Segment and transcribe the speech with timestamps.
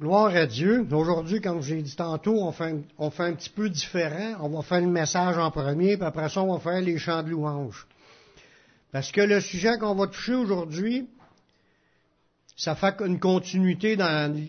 [0.00, 0.86] Gloire à Dieu.
[0.92, 4.36] Aujourd'hui, comme j'ai dit tantôt, on fait, un, petit peu différent.
[4.40, 7.24] On va faire le message en premier, puis après ça, on va faire les chants
[7.24, 7.84] de louange.
[8.92, 11.08] Parce que le sujet qu'on va toucher aujourd'hui,
[12.56, 14.40] ça fait une continuité dans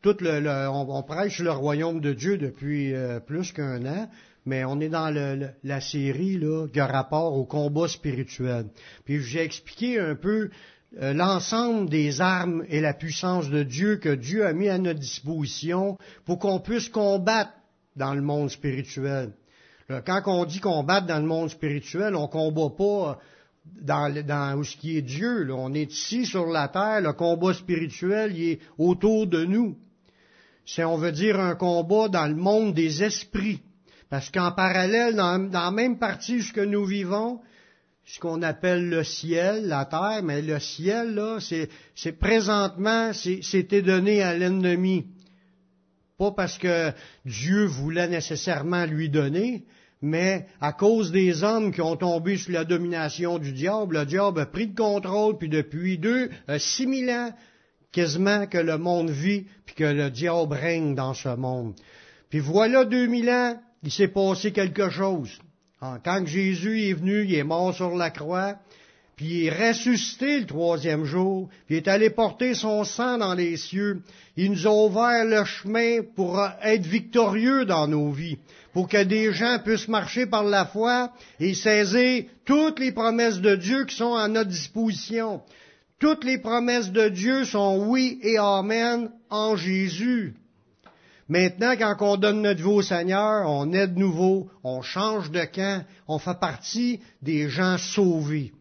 [0.00, 4.08] tout le, on, prêche le royaume de Dieu depuis euh, plus qu'un an,
[4.46, 8.66] mais on est dans le, la série là, qui rapport au combat spirituel.
[9.04, 10.50] Puis j'ai expliqué un peu
[11.00, 15.98] l'ensemble des armes et la puissance de Dieu que Dieu a mis à notre disposition
[16.24, 17.52] pour qu'on puisse combattre
[17.96, 19.32] dans le monde spirituel.
[20.06, 23.18] Quand on dit combattre dans le monde spirituel, on combat pas
[23.82, 25.48] dans, dans ce qui est Dieu.
[25.52, 29.76] On est ici sur la terre, le combat spirituel il est autour de nous.
[30.66, 33.60] C'est, on veut dire, un combat dans le monde des esprits.
[34.08, 37.40] Parce qu'en parallèle, dans, dans la même partie ce que nous vivons,
[38.06, 44.22] ce qu'on appelle le ciel, la terre, mais le ciel, là, c'est, présentement, c'était donné
[44.22, 45.06] à l'ennemi.
[46.18, 46.92] Pas parce que
[47.24, 49.64] Dieu voulait nécessairement lui donner,
[50.02, 54.40] mais à cause des hommes qui ont tombé sous la domination du diable, le diable
[54.40, 57.32] a pris le contrôle, puis depuis deux, euh, six mille ans,
[57.90, 61.74] quasiment que le monde vit, puis que le diable règne dans ce monde.
[62.28, 65.38] Puis voilà deux mille ans, il s'est passé quelque chose.
[66.04, 68.54] Quand Jésus est venu, il est mort sur la croix,
[69.16, 73.34] puis il est ressuscité le troisième jour, puis il est allé porter son sang dans
[73.34, 74.02] les cieux.
[74.36, 78.38] Il nous a ouvert le chemin pour être victorieux dans nos vies,
[78.72, 83.54] pour que des gens puissent marcher par la foi et saisir toutes les promesses de
[83.54, 85.42] Dieu qui sont à notre disposition.
[85.98, 90.34] Toutes les promesses de Dieu sont oui et amen en Jésus.
[91.28, 95.44] Maintenant, quand on donne notre vie au Seigneur, on est de nouveau, on change de
[95.44, 98.52] camp, on fait partie des gens sauvés.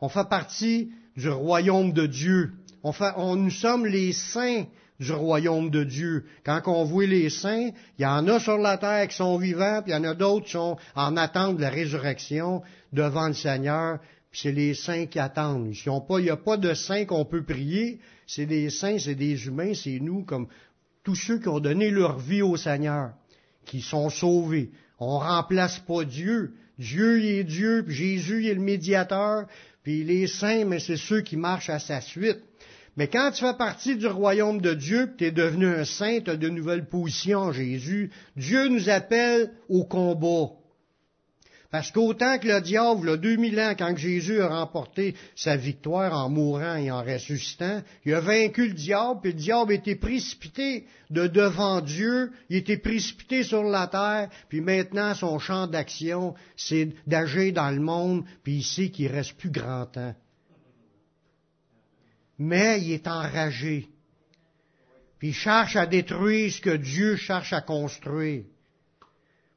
[0.00, 2.52] On fait partie du royaume de Dieu.
[2.82, 4.64] On on, nous sommes les saints
[4.98, 6.24] du royaume de Dieu.
[6.44, 9.80] Quand on voit les saints, il y en a sur la terre qui sont vivants,
[9.82, 13.34] puis il y en a d'autres qui sont en attente de la résurrection devant le
[13.34, 13.98] Seigneur.
[14.30, 15.72] Puis c'est les saints qui attendent.
[15.72, 18.00] il n'y a pas de saints qu'on peut prier.
[18.26, 20.48] C'est des saints, c'est des humains, c'est nous comme
[21.08, 23.12] tous ceux qui ont donné leur vie au Seigneur,
[23.64, 24.72] qui sont sauvés.
[24.98, 26.52] On remplace pas Dieu.
[26.78, 29.46] Dieu il est Dieu, puis Jésus il est le médiateur,
[29.82, 32.40] puis les saints, mais c'est ceux qui marchent à sa suite.
[32.98, 36.36] Mais quand tu fais partie du royaume de Dieu, tu es devenu un saint, tu
[36.36, 40.57] de nouvelles positions Jésus, Dieu nous appelle au combat.
[41.70, 46.30] Parce qu'autant que le diable, il 2000 ans, quand Jésus a remporté sa victoire en
[46.30, 51.26] mourant et en ressuscitant, il a vaincu le diable, puis le diable était précipité de
[51.26, 57.52] devant Dieu, il était précipité sur la terre, puis maintenant son champ d'action, c'est d'agir
[57.52, 60.14] dans le monde, puis il sait qu'il reste plus grand temps.
[62.38, 63.88] Mais il est enragé.
[65.18, 68.44] Puis il cherche à détruire ce que Dieu cherche à construire.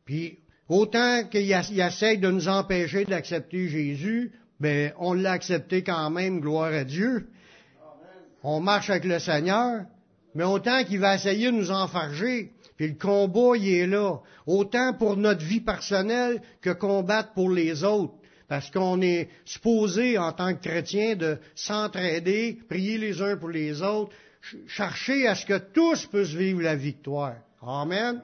[0.04, 0.40] Puis
[0.72, 6.72] Autant qu'il essaie de nous empêcher d'accepter Jésus, ben, on l'a accepté quand même, gloire
[6.72, 7.28] à Dieu.
[8.42, 9.82] On marche avec le Seigneur,
[10.34, 14.20] mais autant qu'il va essayer de nous enfarger, puis le combat, il est là.
[14.48, 18.14] Autant pour notre vie personnelle que combattre pour les autres.
[18.48, 23.82] Parce qu'on est supposé, en tant que chrétien, de s'entraider, prier les uns pour les
[23.82, 24.14] autres,
[24.68, 27.36] chercher à ce que tous puissent vivre la victoire.
[27.62, 28.22] Amen.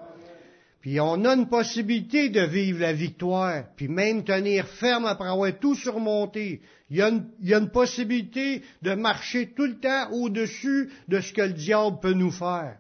[0.82, 5.58] Puis on a une possibilité de vivre la victoire, puis même tenir ferme après avoir
[5.60, 6.62] tout surmonté.
[6.90, 11.54] Il y, a une, possibilité de marcher tout le temps au-dessus de ce que le
[11.54, 12.78] diable peut nous faire.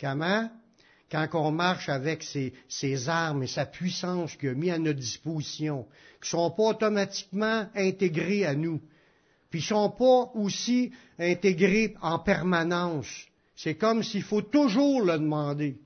[0.00, 0.50] Comment?
[1.10, 5.00] Quand on marche avec ses, ses armes et sa puissance qu'il a mis à notre
[5.00, 5.86] disposition,
[6.22, 8.80] qui ne sont pas automatiquement intégrées à nous,
[9.50, 13.26] puis ne sont pas aussi intégrées en permanence.
[13.54, 15.76] C'est comme s'il faut toujours le demander.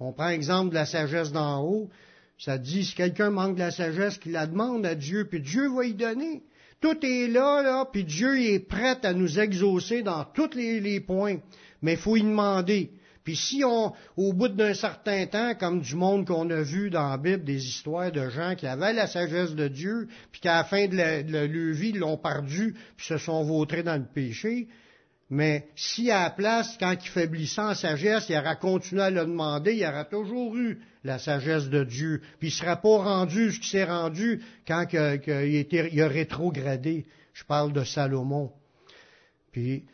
[0.00, 1.90] On prend exemple de la sagesse d'en haut.
[2.38, 5.68] Ça dit, si quelqu'un manque de la sagesse, qu'il la demande à Dieu, puis Dieu
[5.74, 6.42] va y donner.
[6.80, 11.38] Tout est là, là, puis Dieu est prêt à nous exaucer dans tous les, points.
[11.82, 12.92] Mais il faut y demander.
[13.24, 17.10] Puis si on, au bout d'un certain temps, comme du monde qu'on a vu dans
[17.10, 20.64] la Bible, des histoires de gens qui avaient la sagesse de Dieu, puis qu'à la
[20.64, 24.06] fin de, la, de leur vie, ils l'ont perdu, puis se sont vautrés dans le
[24.06, 24.68] péché,
[25.30, 29.20] mais si à la place, quand il faiblissait en sagesse, il aura continué à le
[29.20, 32.22] demander, il aura toujours eu la sagesse de Dieu.
[32.38, 37.04] Puis il ne sera pas rendu ce qui s'est rendu quand il, a rétrogradé.
[37.34, 38.50] Je parle de Salomon.
[39.52, 39.84] Puis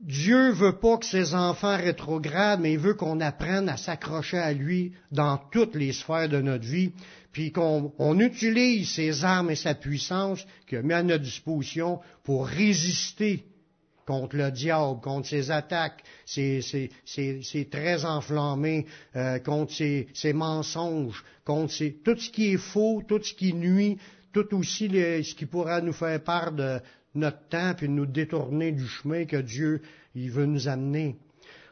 [0.00, 4.52] Dieu veut pas que ses enfants rétrogradent, mais il veut qu'on apprenne à s'accrocher à
[4.52, 6.92] lui dans toutes les sphères de notre vie,
[7.32, 12.46] puis qu'on utilise ses armes et sa puissance qu'il a mis à notre disposition pour
[12.46, 13.44] résister
[14.08, 16.88] contre le diable, contre ses attaques, ses,
[17.70, 23.52] traits enflammés, euh, contre ses, mensonges, contre tout ce qui est faux, tout ce qui
[23.52, 23.98] nuit,
[24.32, 26.80] tout aussi ce qui pourra nous faire part de
[27.14, 29.82] notre temps et nous détourner du chemin que Dieu
[30.14, 31.16] il veut nous amener.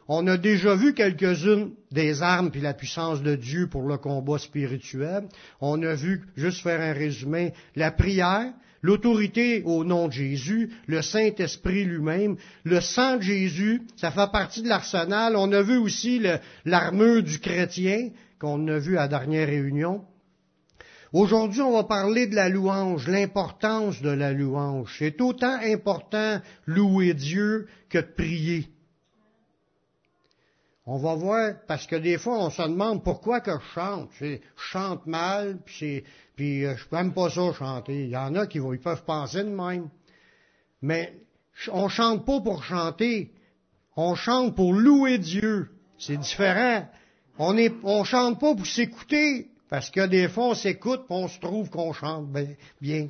[0.07, 4.37] On a déjà vu quelques-unes des armes puis la puissance de Dieu pour le combat
[4.37, 5.25] spirituel.
[5.63, 8.53] On a vu, juste faire un résumé, la prière,
[8.87, 14.63] l'autorité au nom de Jésus, le Saint-Esprit lui-même, le sang de Jésus, ça fait partie
[14.63, 15.35] de l'arsenal.
[15.37, 16.23] On a vu aussi
[16.65, 20.05] l'armure du chrétien, qu'on a vu à la dernière réunion.
[21.13, 24.95] Aujourd'hui, on va parler de la louange, l'importance de la louange.
[24.99, 28.69] C'est autant important louer Dieu que de prier.
[30.89, 34.09] On va voir, parce que des fois, on se demande pourquoi que je chante.
[34.21, 36.05] Je chante mal, puis,
[36.37, 38.05] puis euh, je n'aime pas ça chanter.
[38.05, 39.89] Il y en a qui ils peuvent penser de même.
[40.83, 41.19] Mais
[41.73, 43.33] on chante pas pour chanter.
[43.97, 45.71] On chante pour louer Dieu.
[45.99, 46.89] C'est différent.
[47.39, 49.49] On on chante pas pour s'écouter.
[49.69, 52.29] Parce que des fois, on s'écoute, on se trouve qu'on chante
[52.81, 53.09] bien.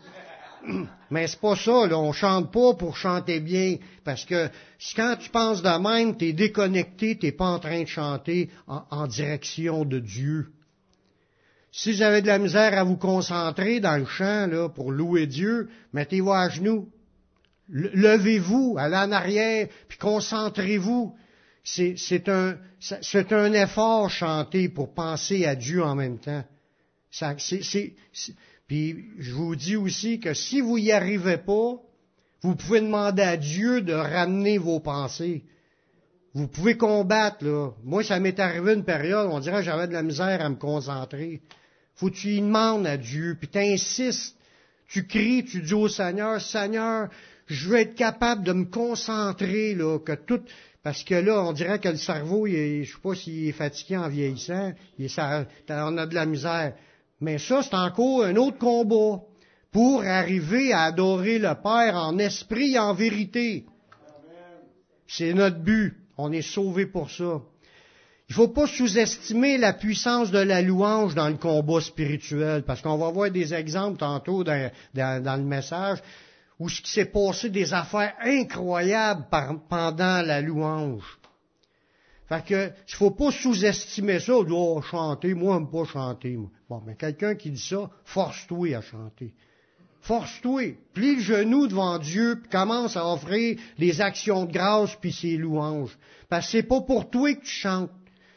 [1.10, 1.98] Mais c'est pas ça, là.
[1.98, 3.76] On chante pas pour chanter bien.
[4.04, 4.48] Parce que
[4.94, 9.06] quand tu penses de même, tu es déconnecté, t'es pas en train de chanter en,
[9.06, 10.48] direction de Dieu.
[11.72, 15.26] Si vous avez de la misère à vous concentrer dans le chant, là, pour louer
[15.26, 16.88] Dieu, mettez-vous à genoux.
[17.68, 21.14] Levez-vous, allez en arrière, puis concentrez-vous.
[21.64, 26.44] C'est un, effort chanter pour penser à Dieu en même temps.
[27.10, 27.34] Ça,
[28.66, 31.74] puis je vous dis aussi que si vous n'y arrivez pas,
[32.42, 35.44] vous pouvez demander à Dieu de ramener vos pensées.
[36.34, 37.70] Vous pouvez combattre, là.
[37.82, 40.56] Moi, ça m'est arrivé une période, on dirait que j'avais de la misère à me
[40.56, 41.40] concentrer.
[41.94, 44.36] Faut que tu y demandes à Dieu, puis tu insistes,
[44.86, 47.08] tu cries, tu dis au Seigneur, Seigneur,
[47.46, 50.42] je veux être capable de me concentrer, là, que tout,
[50.82, 53.96] parce que là, on dirait que le cerveau, il je sais pas s'il est fatigué
[53.96, 55.08] en vieillissant, il
[55.68, 56.74] on a de la misère.
[57.20, 59.22] Mais ça, c'est encore un autre combat
[59.72, 63.66] pour arriver à adorer le Père en esprit et en vérité.
[65.06, 65.96] C'est notre but.
[66.18, 67.40] On est sauvé pour ça.
[68.28, 72.82] Il ne faut pas sous-estimer la puissance de la louange dans le combat spirituel, parce
[72.82, 75.98] qu'on va voir des exemples tantôt dans, le message
[76.58, 79.26] où ce qui s'est passé des affaires incroyables
[79.68, 81.18] pendant la louange.
[82.28, 86.38] Fait que, il faut pas sous-estimer ça, oh, chanter, moi, j'aime pas chanter,
[86.68, 89.32] Bon, mais quelqu'un qui dit ça, force-toi à chanter.
[90.00, 90.76] Force-toi.
[90.94, 95.36] Plie le genou devant Dieu, puis commence à offrir les actions de grâce puis ses
[95.36, 95.96] louanges.
[96.28, 97.90] Parce que c'est pas pour toi que tu chantes.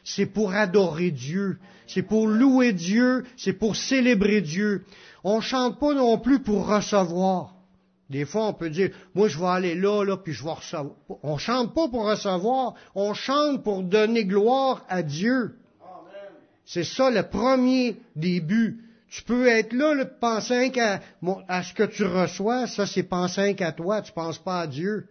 [0.03, 1.59] C'est pour adorer Dieu.
[1.85, 3.23] C'est pour louer Dieu.
[3.37, 4.83] C'est pour célébrer Dieu.
[5.23, 7.53] On chante pas non plus pour recevoir.
[8.09, 10.95] Des fois, on peut dire, moi, je vais aller là, là, puis je vais recevoir.
[11.21, 15.55] On chante pas pour recevoir, on chante pour donner gloire à Dieu.
[16.65, 18.83] C'est ça le premier début.
[19.09, 21.01] Tu peux être là, là penser à,
[21.47, 25.07] à, ce que tu reçois, ça c'est penser qu'à toi, tu penses pas à Dieu.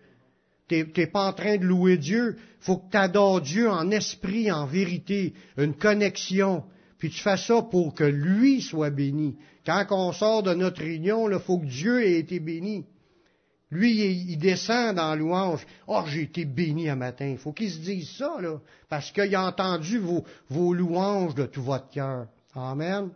[0.68, 2.36] Tu n'es pas en train de louer Dieu.
[2.60, 6.64] faut que tu adores Dieu en esprit, en vérité, une connexion.
[6.98, 9.36] Puis tu fais ça pour que lui soit béni.
[9.64, 12.84] Quand on sort de notre réunion, il faut que Dieu ait été béni.
[13.70, 15.66] Lui, il descend dans louange.
[15.86, 17.26] Oh, j'ai été béni un matin.
[17.26, 18.58] Il faut qu'il se dise ça, là,
[18.88, 22.26] parce qu'il a entendu vos, louanges de tout votre cœur.
[22.54, 23.10] Amen.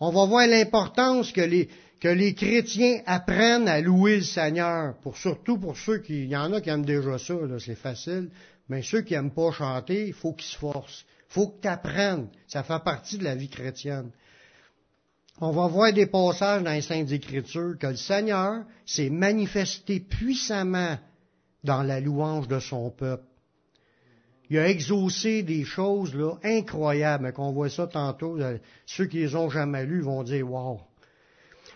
[0.00, 4.94] On va voir l'importance que les, chrétiens apprennent à louer le Seigneur.
[4.98, 8.28] Pour, surtout pour ceux qui, il y en a qui aiment déjà ça, c'est facile.
[8.68, 11.06] Mais ceux qui n'aiment pas chanter, il faut qu'ils se forcent.
[11.34, 12.28] Faut que tu apprennes.
[12.46, 14.10] Ça fait partie de la vie chrétienne
[15.40, 20.96] on va voir des passages dans les Saintes Écritures que le Seigneur s'est manifesté puissamment
[21.64, 23.24] dans la louange de son peuple.
[24.50, 28.38] Il a exaucé des choses là, incroyables, qu'on voit ça tantôt.
[28.38, 30.80] Euh, ceux qui les ont jamais lus vont dire Wow!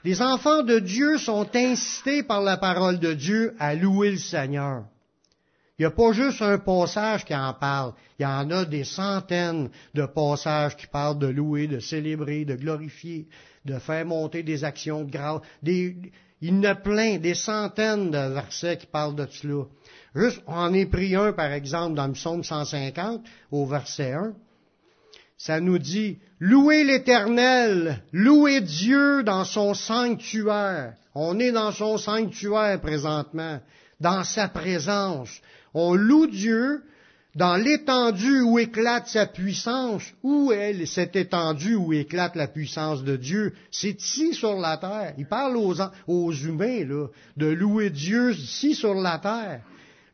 [0.04, 4.84] Les enfants de Dieu sont incités par la parole de Dieu à louer le Seigneur.
[5.78, 7.92] Il n'y a pas juste un passage qui en parle.
[8.18, 12.56] Il y en a des centaines de passages qui parlent de louer, de célébrer, de
[12.56, 13.28] glorifier,
[13.64, 15.42] de faire monter des actions de grâce.
[15.62, 19.64] il y en a plein, des centaines de versets qui parlent de cela.
[20.16, 24.32] Juste, on en est pris un, par exemple, dans le psaume 150, au verset 1.
[25.36, 30.94] Ça nous dit, louez l'Éternel, louez Dieu dans son sanctuaire.
[31.14, 33.60] On est dans son sanctuaire présentement,
[34.00, 35.40] dans sa présence.
[35.74, 36.82] On loue Dieu
[37.34, 43.16] dans l'étendue où éclate sa puissance, où est cette étendue où éclate la puissance de
[43.16, 43.54] Dieu?
[43.70, 45.14] C'est ici sur la terre.
[45.18, 47.06] Il parle aux, humains là,
[47.36, 49.60] de louer Dieu ici sur la terre.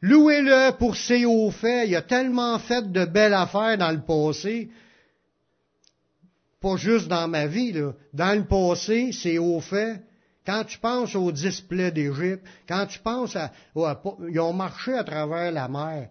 [0.03, 1.89] Louez-le pour ses hauts faits.
[1.89, 4.69] Il a tellement fait de belles affaires dans le passé.
[6.61, 7.93] Pas juste dans ma vie, là.
[8.13, 10.03] Dans le passé, ses hauts faits.
[10.47, 13.53] Quand tu penses au display d'Égypte, quand tu penses à,
[14.29, 16.09] ils ont marché à travers la mer.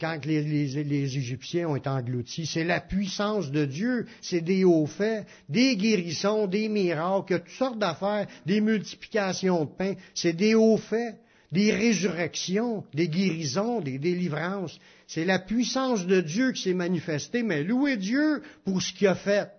[0.00, 4.86] Quand les, les, Égyptiens ont été engloutis, c'est la puissance de Dieu, c'est des hauts
[4.86, 10.78] faits, des guérissons, des miracles, toutes sortes d'affaires, des multiplications de pain, c'est des hauts
[10.78, 11.16] faits,
[11.52, 14.78] des résurrections, des guérisons, des délivrances.
[15.06, 19.14] C'est la puissance de Dieu qui s'est manifestée, mais louez Dieu pour ce qu'il a
[19.14, 19.50] fait.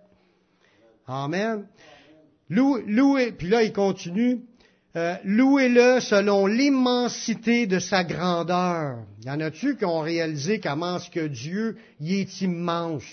[1.06, 1.66] Amen.
[2.50, 4.40] Louez, puis là il continue,
[4.96, 8.98] euh, louez-le selon l'immensité de sa grandeur.
[9.24, 13.04] Y en a-tu qui ont réalisé comment ce que Dieu y est immense?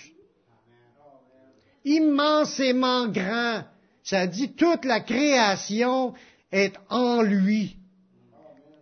[1.86, 3.62] Immensément grand.
[4.04, 6.16] Ça dit toute la création
[6.52, 7.78] est en lui.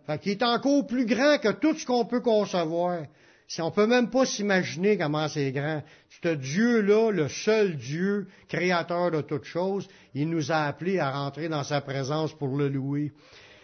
[0.06, 3.02] Fait qu'il est encore plus grand que tout ce qu'on peut concevoir.
[3.48, 5.82] Si on peut même pas s'imaginer comment c'est grand.
[6.22, 11.48] Ce Dieu-là, le seul Dieu, créateur de toutes choses, il nous a appelés à rentrer
[11.48, 13.12] dans sa présence pour le louer.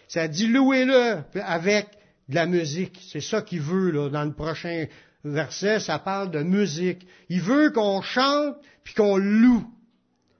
[0.07, 1.87] Ça dit louez-le avec
[2.29, 2.97] de la musique.
[3.11, 4.09] C'est ça qu'il veut, là.
[4.09, 4.85] Dans le prochain
[5.25, 7.05] verset, ça parle de musique.
[7.27, 9.67] Il veut qu'on chante puis qu'on loue.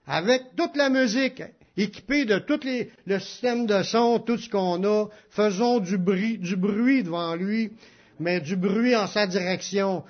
[0.06, 1.42] Avec toute la musique,
[1.76, 6.38] équipée de tout les, le système de son, tout ce qu'on a, faisons du bruit
[6.38, 7.72] devant lui
[8.20, 10.04] mais du bruit en sa direction.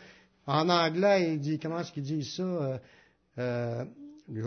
[0.47, 2.43] En anglais, il dit, comment est-ce qu'il dit ça?
[2.43, 2.79] Euh,
[3.39, 3.85] euh,
[4.33, 4.41] je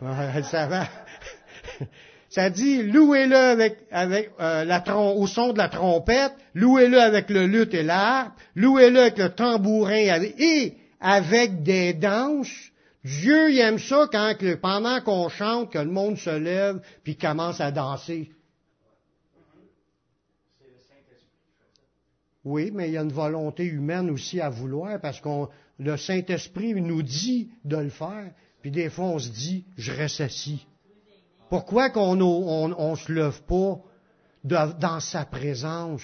[2.30, 7.46] ça dit, louez-le avec, avec euh, la au son de la trompette, louez-le avec le
[7.46, 12.70] luth et l'harpe, louez-le avec le tambourin et avec des danses.
[13.04, 17.60] Dieu il aime ça quand pendant qu'on chante, que le monde se lève puis commence
[17.60, 18.30] à danser.
[22.44, 25.28] Oui, mais il y a une volonté humaine aussi à vouloir parce que
[25.78, 30.20] le Saint-Esprit nous dit de le faire, puis des fois on se dit, je reste
[30.20, 30.66] assis.
[31.50, 33.80] Pourquoi qu'on ne se lève pas
[34.44, 36.02] dans sa présence?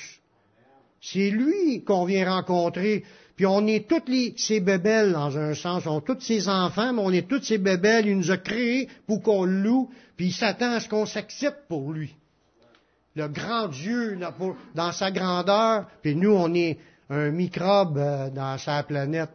[1.00, 3.04] C'est lui qu'on vient rencontrer.
[3.36, 7.02] Puis on est toutes ses bébelles dans un sens, on est tous ses enfants, mais
[7.02, 8.06] on est toutes ses bébelles.
[8.06, 11.92] Il nous a créés pour qu'on loue, puis il s'attend à ce qu'on s'accepte pour
[11.92, 12.16] lui
[13.14, 14.18] le grand Dieu
[14.75, 16.78] dans sa grandeur, puis nous, on est
[17.11, 19.30] un microbe euh, dans sa planète.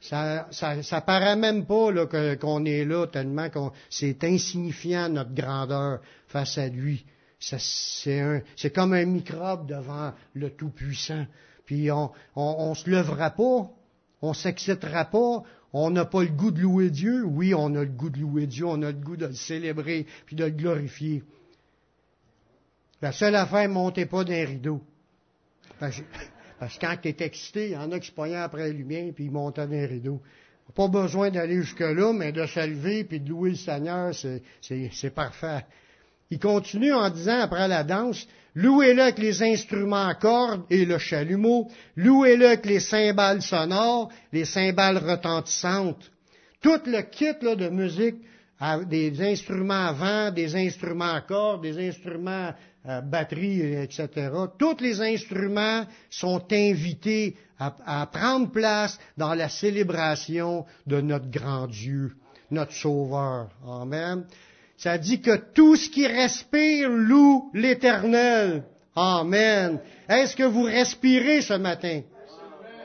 [0.00, 1.92] ça, ça, paraît même pas
[2.36, 7.04] qu'on est là tellement qu'on c'est insignifiant notre grandeur face à lui.
[7.38, 11.26] C'est comme un microbe devant le Tout-Puissant.
[11.64, 13.70] Puis on, on, se lèvera pas,
[14.20, 17.24] on s'excitera pas, on n'a pas le goût de louer Dieu.
[17.24, 20.06] Oui, on a le goût de louer Dieu, on a le goût de le célébrer
[20.26, 21.22] puis de le glorifier.
[23.02, 24.80] La seule affaire, montez pas d'un rideau.
[25.78, 28.74] Parce, que quand tu es excité, il y en a qui se poignaient après la
[28.74, 30.20] lumière puis ils montaient d'un rideau.
[30.74, 35.64] Pas besoin d'aller jusque-là, mais de se lever puis de louer le Seigneur, c'est parfait.
[36.30, 40.98] Il continue en disant après la danse, louez-le avec les instruments à cordes et le
[40.98, 46.10] chalumeau, louez-le avec les cymbales sonores, les cymbales retentissantes.
[46.60, 48.16] Tout le kit de musique,
[48.86, 52.52] des instruments à vent, des instruments à cordes, des instruments
[52.88, 54.08] euh, batterie, etc.
[54.58, 62.12] Tous les instruments sont invités à, prendre place dans la célébration de notre grand Dieu,
[62.50, 63.50] notre Sauveur.
[63.66, 64.24] Amen.
[64.78, 68.64] Ça dit que tout ce qui respire loue l'Éternel.
[68.96, 69.78] Amen.
[70.08, 72.00] Est-ce que vous respirez ce matin?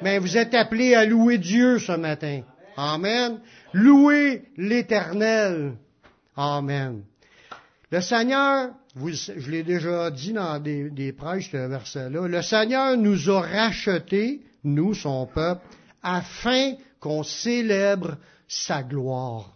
[0.01, 2.41] Mais vous êtes appelés à louer Dieu ce matin.
[2.75, 3.39] Amen.
[3.71, 5.77] Louez l'Éternel.
[6.35, 7.03] Amen.
[7.91, 13.41] Le Seigneur je l'ai déjà dit dans des, prêches, ce verset-là, le Seigneur nous a
[13.41, 15.61] rachetés, nous, son peuple,
[16.01, 19.51] afin qu'on célèbre sa gloire.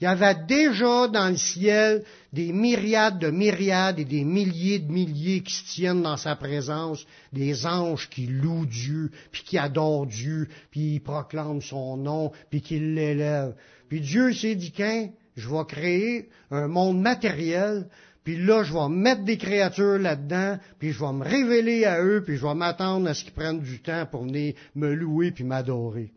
[0.00, 2.02] Il y avait déjà dans le ciel
[2.32, 7.06] des myriades de myriades et des milliers de milliers qui se tiennent dans sa présence,
[7.32, 12.60] des anges qui louent Dieu, puis qui adorent Dieu, puis qui proclament son nom, puis
[12.60, 13.54] qui l'élèvent.
[13.88, 17.88] Puis Dieu s'est dit qu'un, je vais créer un monde matériel,
[18.24, 22.22] puis là, je vais mettre des créatures là-dedans, puis je vais me révéler à eux,
[22.24, 25.44] puis je vais m'attendre à ce qu'ils prennent du temps pour venir me louer puis
[25.44, 26.12] m'adorer.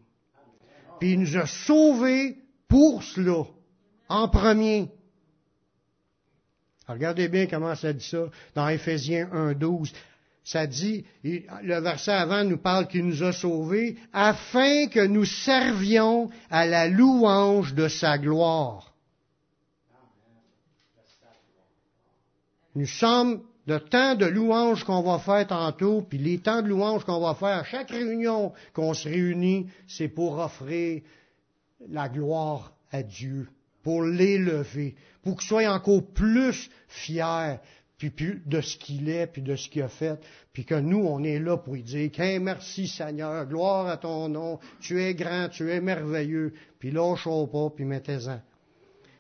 [1.00, 3.46] Puis il nous a sauvés pour cela,
[4.08, 4.90] en premier.
[6.88, 9.92] regardez bien comment ça dit ça dans Éphésiens 1.12.
[10.44, 16.30] ça dit, le verset avant nous parle qu'il nous a sauvés, afin que nous servions
[16.52, 18.95] à la louange de sa gloire.
[22.76, 27.04] Nous sommes le temps de louange qu'on va faire tantôt, puis les temps de louange
[27.04, 31.02] qu'on va faire à chaque réunion qu'on se réunit, c'est pour offrir
[31.90, 33.48] la gloire à Dieu,
[33.82, 37.60] pour l'élever, pour qu'il soit encore plus fier
[37.98, 38.12] puis,
[38.46, 40.20] de ce qu'il est, puis de ce qu'il a fait,
[40.52, 44.28] puis que nous, on est là pour lui dire, qu'un merci Seigneur, gloire à ton
[44.28, 48.42] nom, tu es grand, tu es merveilleux, puis lâche-toi pas, puis mettez-en.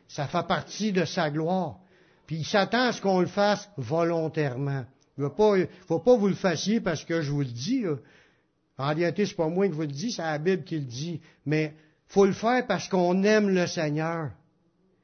[0.07, 1.79] Ça fait partie de sa gloire.
[2.27, 4.85] Puis il s'attend à ce qu'on le fasse volontairement.
[5.17, 5.53] Il ne pas,
[5.87, 7.83] faut pas vous le fassiez parce que je vous le dis.
[8.77, 11.21] En réalité, c'est pas moi qui vous le dis, c'est la Bible qui le dit.
[11.45, 11.73] Mais
[12.07, 14.31] faut le faire parce qu'on aime le Seigneur.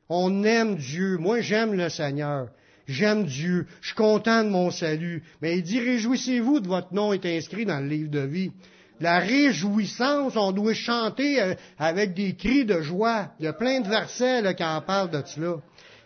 [0.10, 1.18] On aime Dieu.
[1.18, 2.50] Moi, j'aime le Seigneur.
[2.88, 3.68] J'aime Dieu.
[3.80, 5.24] Je suis content de mon salut.
[5.42, 8.52] Mais il dit, réjouissez-vous de votre nom est inscrit dans le livre de vie.
[9.00, 13.32] La réjouissance, on doit chanter euh, avec des cris de joie.
[13.40, 15.56] Il y a plein de versets là, qui en parlent de cela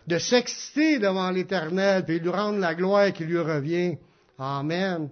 [0.06, 3.96] de s'exciter devant l'Éternel, puis lui rendre la gloire qui lui revient.
[4.38, 5.08] Amen.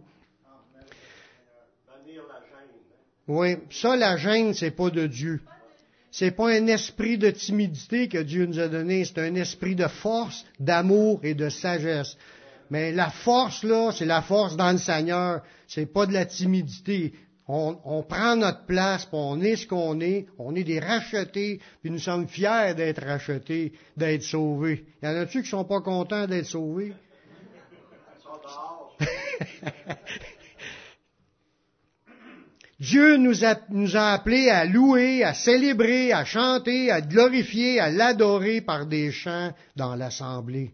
[3.26, 5.40] Oui, ça, la gêne, c'est pas de Dieu.
[6.10, 9.88] C'est pas un esprit de timidité que Dieu nous a donné, c'est un esprit de
[9.88, 12.16] force, d'amour et de sagesse.
[12.70, 15.42] Mais la force, là, c'est la force dans le Seigneur.
[15.66, 17.14] C'est pas de la timidité.
[17.46, 21.90] On, prend notre place, puis on est ce qu'on est, on est des rachetés, puis
[21.90, 24.86] nous sommes fiers d'être rachetés, d'être sauvés.
[25.02, 26.94] Y en a-tu qui sont pas contents d'être sauvés?
[32.80, 38.86] Dieu nous a, appelés à louer, à célébrer, à chanter, à glorifier, à l'adorer par
[38.86, 40.72] des chants dans l'assemblée.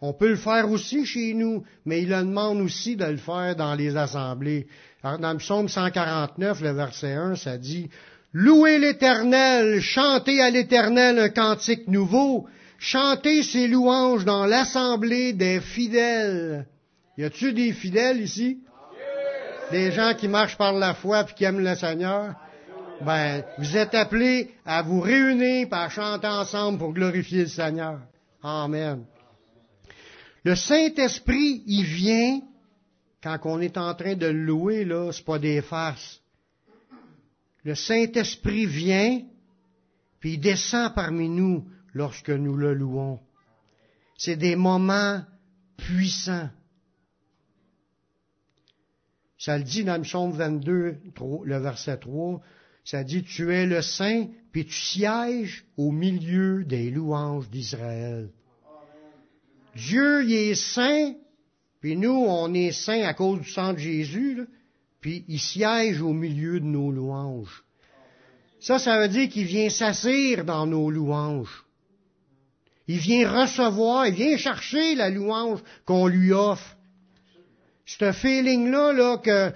[0.00, 3.54] On peut le faire aussi chez nous, mais il le demande aussi de le faire
[3.54, 4.66] dans les assemblées.
[5.02, 7.88] Dans le psaume 149, le verset 1, ça dit,
[8.32, 12.46] Louez l'Éternel, chantez à l'Éternel un cantique nouveau,
[12.78, 16.66] chantez ses louanges dans l'assemblée des fidèles.
[17.16, 18.60] Y a-tu des fidèles ici?
[19.70, 22.34] Des gens qui marchent par la foi et qui aiment le Seigneur?
[23.00, 28.00] Ben, vous êtes appelés à vous réunir et à chanter ensemble pour glorifier le Seigneur.
[28.42, 29.04] Amen.
[30.44, 32.40] Le Saint-Esprit, il vient
[33.22, 36.20] quand on est en train de le louer, là, c'est pas des farces.
[37.64, 39.22] Le Saint-Esprit vient,
[40.18, 43.20] puis il descend parmi nous lorsque nous le louons.
[44.16, 45.22] C'est des moments
[45.76, 46.50] puissants.
[49.38, 50.98] Ça le dit dans le psaume 22,
[51.44, 52.40] le verset 3,
[52.84, 58.30] ça dit, tu es le Saint, puis tu sièges au milieu des louanges d'Israël.
[59.76, 61.14] Dieu, il est saint,
[61.80, 64.46] puis nous, on est saints à cause du sang de Jésus,
[65.00, 67.64] puis il siège au milieu de nos louanges.
[68.60, 71.64] Ça, ça veut dire qu'il vient s'asseoir dans nos louanges.
[72.86, 76.76] Il vient recevoir, il vient chercher la louange qu'on lui offre.
[77.86, 79.52] C'est feeling-là, là, que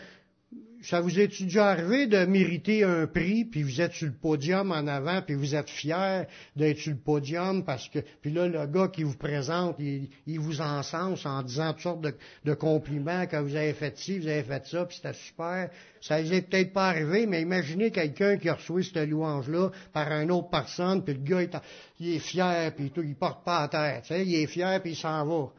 [0.84, 4.70] ça vous est déjà arrivé de mériter un prix, puis vous êtes sur le podium
[4.70, 8.66] en avant, puis vous êtes fier d'être sur le podium parce que, puis là, le
[8.66, 12.06] gars qui vous présente, il, vous encense en disant toutes sortes
[12.44, 15.70] de, compliments que vous avez fait ci, vous avez fait ça, puis c'était super.
[16.02, 20.12] Ça ne est peut-être pas arrivé, mais imaginez quelqu'un qui a reçu cette louange-là par
[20.12, 21.60] une autre personne, puis le gars,
[21.98, 24.80] il est fier, puis tout, il porte pas à terre, tu sais, il est fier,
[24.82, 25.50] puis il s'en va.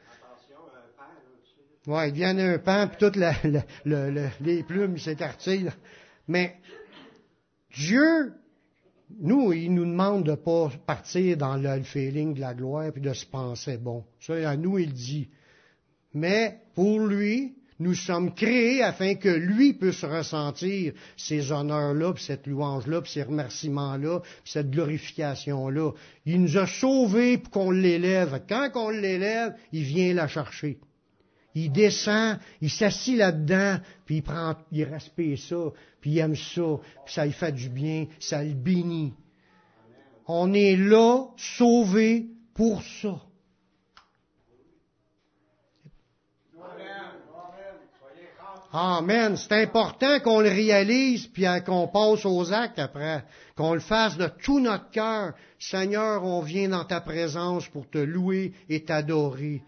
[1.87, 3.15] Ouais, il vient un pan, puis toutes
[4.41, 5.69] les plumes s'écartillent.
[6.27, 6.55] Mais
[7.75, 8.33] Dieu,
[9.19, 13.13] nous, il nous demande de pas partir dans le feeling de la gloire puis de
[13.13, 14.03] se penser bon.
[14.19, 15.29] Ça, à nous, il dit.
[16.13, 22.47] Mais pour lui, nous sommes créés afin que lui puisse ressentir ces honneurs-là, puis cette
[22.47, 25.91] louange-là, puis ces remerciements-là, puis cette glorification-là.
[26.25, 28.43] Il nous a sauvés pour qu'on l'élève.
[28.47, 30.79] Quand on l'élève, il vient la chercher
[31.55, 36.79] il descend, il s'assit là-dedans, puis il prend, il respire ça, puis il aime ça,
[37.05, 39.13] puis ça lui fait du bien, ça le bénit.
[40.27, 43.21] On est là, sauvé pour ça.
[48.77, 49.37] Amen.
[49.37, 53.23] C'est important qu'on le réalise, puis qu'on passe aux actes après,
[53.55, 55.33] qu'on le fasse de tout notre cœur.
[55.57, 59.63] Seigneur, on vient dans ta présence pour te louer et t'adorer.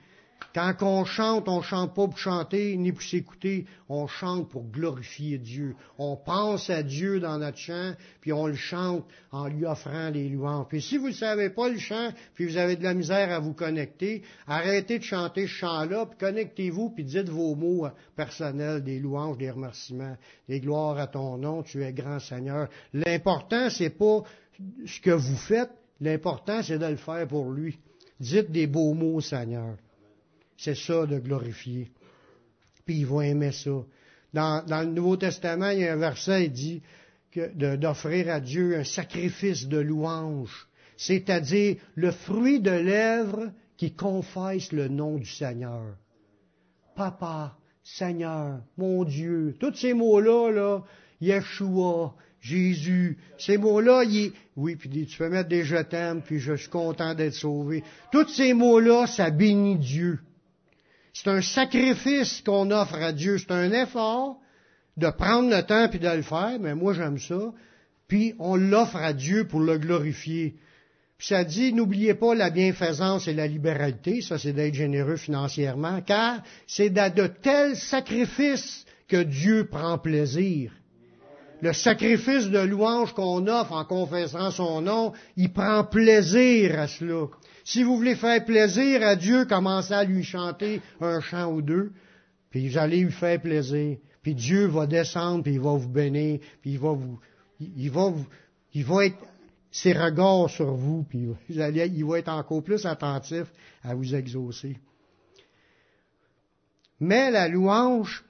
[0.55, 5.37] Quand on chante, on chante pas pour chanter ni pour s'écouter, on chante pour glorifier
[5.37, 5.75] Dieu.
[5.97, 10.29] On pense à Dieu dans notre chant, puis on le chante en lui offrant les
[10.29, 10.67] louanges.
[10.69, 13.39] Puis si vous ne savez pas le chant, puis vous avez de la misère à
[13.39, 18.99] vous connecter, arrêtez de chanter ce chant-là, puis connectez-vous, puis dites vos mots personnels, des
[18.99, 20.17] louanges, des remerciements,
[20.49, 22.67] des gloires à ton nom, tu es grand Seigneur.
[22.93, 24.23] L'important, c'est pas
[24.85, 27.77] ce que vous faites, l'important, c'est de le faire pour lui.
[28.19, 29.75] Dites des beaux mots, Seigneur.
[30.57, 31.91] C'est ça de glorifier.
[32.85, 33.83] Puis ils vont aimer ça.
[34.33, 36.81] Dans, le Nouveau Testament, il y a un verset qui dit
[37.55, 40.67] d'offrir à Dieu un sacrifice de louange,
[40.97, 45.95] c'est-à-dire le fruit de lèvres qui confesse le nom du Seigneur.
[46.95, 50.83] Papa, Seigneur, mon Dieu, tous ces mots-là, là,
[51.21, 54.03] Yeshua, Jésus, ces mots-là,
[54.55, 57.83] oui, puis tu peux mettre des je t'aime, puis je suis content d'être sauvé.
[58.11, 60.19] Tous ces mots-là, ça bénit Dieu.
[61.17, 63.39] C'est un sacrifice qu'on offre à Dieu.
[63.39, 64.39] C'est un effort
[64.97, 67.53] de prendre le temps puis de le faire, mais moi j'aime ça.
[68.07, 70.57] Puis on l'offre à Dieu pour le glorifier.
[71.17, 76.01] Puis ça dit, n'oubliez pas la bienfaisance et la libéralité, ça c'est d'être généreux financièrement,
[76.01, 80.71] car c'est de tels sacrifices que Dieu prend plaisir.
[81.61, 87.25] Le sacrifice de louange qu'on offre en confessant son nom, il prend plaisir à cela.
[87.67, 91.91] Si vous voulez faire plaisir à Dieu, commencez à lui chanter un chant ou deux,
[92.49, 93.97] puis vous allez lui faire plaisir.
[94.21, 97.19] Puis Dieu va descendre, puis il va vous bénir, puis il va vous,
[97.59, 98.25] il va vous,
[98.73, 99.17] il va être
[99.69, 103.43] ses regards sur vous, puis vous il va être encore plus attentif
[103.83, 104.77] à vous exaucer.
[107.01, 108.23] Mais la louange,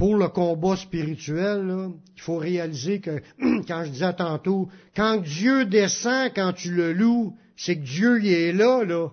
[0.00, 3.20] pour le combat spirituel, il faut réaliser que,
[3.68, 8.32] quand je disais tantôt, quand Dieu descend, quand tu le loues, c'est que Dieu y
[8.32, 9.08] est là, là.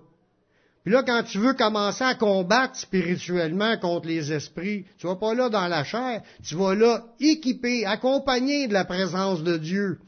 [0.82, 5.34] Puis là, quand tu veux commencer à combattre spirituellement contre les esprits, tu vas pas
[5.34, 9.98] là dans la chair, tu vas là équipé, accompagné de la présence de Dieu.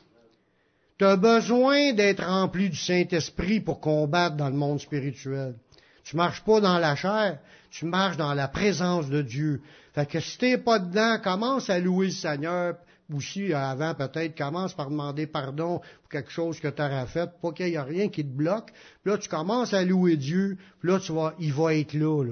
[0.96, 5.56] Tu as besoin d'être rempli du Saint-Esprit pour combattre dans le monde spirituel.
[6.04, 7.38] Tu marches pas dans la chair,
[7.70, 9.60] tu marches dans la présence de Dieu.
[10.00, 12.76] Fait que si t'es pas dedans, commence à louer le Seigneur,
[13.12, 17.52] aussi avant peut-être, commence par demander pardon pour quelque chose que tu auras fait, pas
[17.52, 18.72] qu'il y ait rien qui te bloque.
[19.02, 22.24] Puis là, tu commences à louer Dieu, puis là, tu vas, il va être là,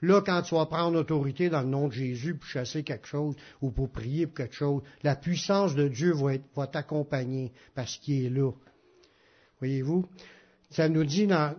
[0.00, 3.34] là, quand tu vas prendre autorité dans le nom de Jésus pour chasser quelque chose
[3.60, 8.26] ou pour prier pour quelque chose, la puissance de Dieu va, va t'accompagner parce qu'il
[8.26, 8.52] est là.
[9.58, 10.06] Voyez-vous?
[10.70, 11.56] Ça nous dit dans,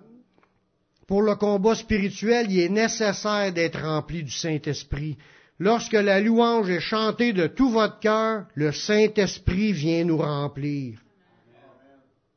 [1.08, 5.18] pour le combat spirituel, il est nécessaire d'être rempli du Saint-Esprit.
[5.58, 11.00] Lorsque la louange est chantée de tout votre cœur, le Saint-Esprit vient nous remplir.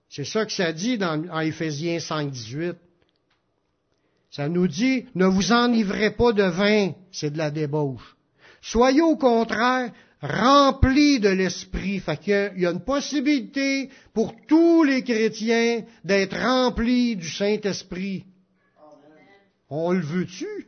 [0.08, 2.76] C'est ça que ça dit dans, en Éphésiens 5, 18.
[4.30, 8.16] Ça nous dit, ne vous enivrez pas de vin, c'est de la débauche.
[8.62, 11.98] Soyez au contraire remplis de l'Esprit.
[11.98, 18.24] Fait qu'il y a une possibilité pour tous les chrétiens d'être remplis du Saint-Esprit.
[19.70, 20.66] On le veut-tu?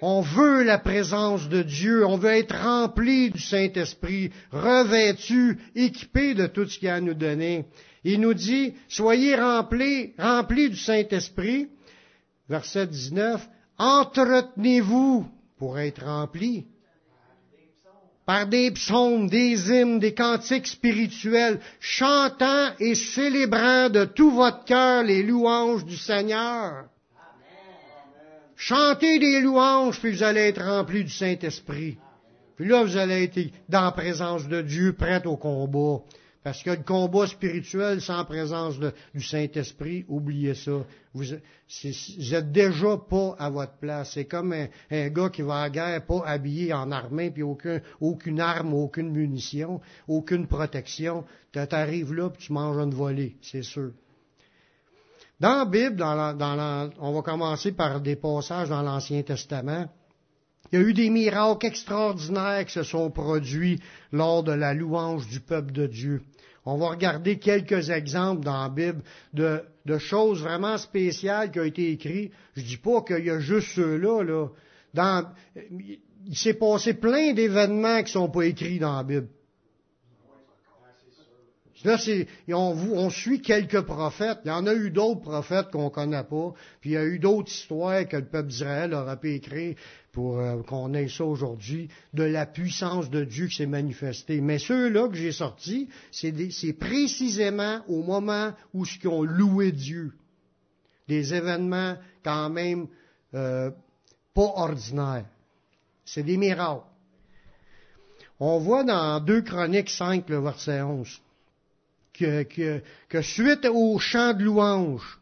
[0.00, 6.46] On veut la présence de Dieu, on veut être rempli du Saint-Esprit, revêtu, équipé de
[6.46, 7.64] tout ce qu'il a à nous donner.
[8.04, 11.68] Il nous dit, soyez remplis, remplis du Saint-Esprit.
[12.48, 15.26] Verset 19, entretenez-vous
[15.58, 16.66] pour être remplis
[18.24, 25.02] par des psaumes, des hymnes, des cantiques spirituels, chantant et célébrant de tout votre cœur
[25.02, 26.84] les louanges du Seigneur.
[28.60, 31.96] Chantez des louanges, puis vous allez être remplis du Saint-Esprit.
[32.56, 36.02] Puis là, vous allez être dans la présence de Dieu, prêt au combat.
[36.42, 38.80] Parce que le combat spirituel sans présence
[39.14, 40.84] du Saint-Esprit, oubliez ça.
[41.14, 44.14] Vous, vous êtes déjà pas à votre place.
[44.14, 47.80] C'est comme un, gars qui va à la guerre, pas habillé en armée, puis aucun,
[48.00, 51.24] aucune arme, aucune munition, aucune protection.
[51.52, 53.92] Tu arrives là, puis tu manges une volée, c'est sûr.
[55.40, 56.02] Dans la Bible,
[56.98, 59.86] on va commencer par des passages dans l'Ancien Testament.
[60.72, 65.28] Il y a eu des miracles extraordinaires qui se sont produits lors de la louange
[65.28, 66.22] du peuple de Dieu.
[66.66, 69.62] On va regarder quelques exemples dans la Bible de,
[69.98, 72.32] choses vraiment spéciales qui ont été écrites.
[72.56, 74.50] Je dis pas qu'il y a juste ceux-là.
[74.92, 75.32] Là.
[76.26, 79.28] il s'est passé plein d'événements qui sont pas écrits dans la Bible.
[81.84, 84.40] Là, c'est, on, on, suit quelques prophètes.
[84.44, 86.52] Il y en a eu d'autres prophètes qu'on connaît pas.
[86.80, 89.76] Puis il y a eu d'autres histoires que le peuple d'Israël aurait pu écrire
[90.12, 94.40] pour euh, qu'on ait ça aujourd'hui, de la puissance de Dieu qui s'est manifestée.
[94.40, 96.32] Mais ceux-là que j'ai sortis, c'est,
[96.72, 100.14] précisément au moment où ils ont loué Dieu.
[101.06, 102.88] Des événements quand même
[103.34, 103.70] euh,
[104.34, 105.26] pas ordinaires.
[106.04, 106.82] C'est des miracles.
[108.40, 111.20] On voit dans 2 Chroniques 5, le verset 11,
[112.18, 115.20] que, que, suite au chant de louange,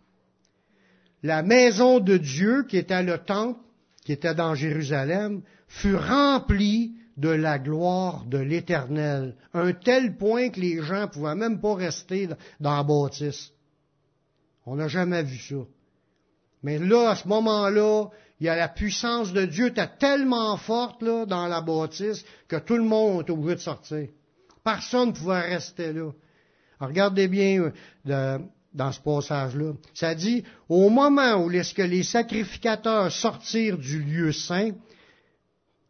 [1.22, 3.60] la maison de Dieu, qui était le temple,
[4.04, 10.60] qui était dans Jérusalem, fut remplie de la gloire de l'Éternel, un tel point que
[10.60, 12.28] les gens ne pouvaient même pas rester
[12.60, 13.52] dans la bâtisse.
[14.66, 15.64] On n'a jamais vu ça.
[16.62, 18.08] Mais là, à ce moment-là,
[18.40, 22.56] il y a la puissance de Dieu était tellement forte là, dans la bâtisse que
[22.56, 24.08] tout le monde est obligé de sortir.
[24.62, 26.10] Personne ne pouvait rester là.
[26.80, 27.70] Regardez bien
[28.08, 28.38] euh,
[28.72, 29.72] dans ce passage-là.
[29.94, 34.72] Ça dit, au moment où les sacrificateurs sortirent du lieu saint,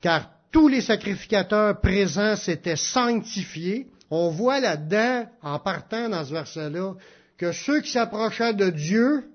[0.01, 6.95] car tous les sacrificateurs présents s'étaient sanctifiés, on voit là-dedans, en partant dans ce verset-là,
[7.37, 9.31] que ceux qui s'approchaient de Dieu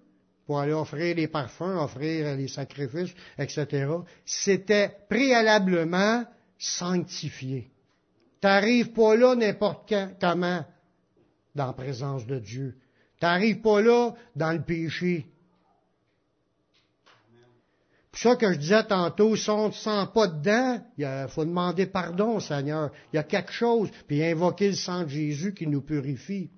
[0.46, 3.88] pour aller offrir les parfums, offrir les sacrifices, etc.,
[4.26, 6.26] s'étaient préalablement
[6.58, 7.70] sanctifiés.
[8.40, 10.66] T'arrives pas là n'importe comment
[11.56, 12.76] dans la présence de Dieu.
[13.20, 15.28] T'arrives pas là dans le péché.
[18.14, 21.86] C'est ça que je disais tantôt, si on ne sent pas dedans, il faut demander
[21.86, 22.92] pardon Seigneur.
[23.12, 26.50] Il y a quelque chose, puis invoquer le sang de Jésus qui nous purifie.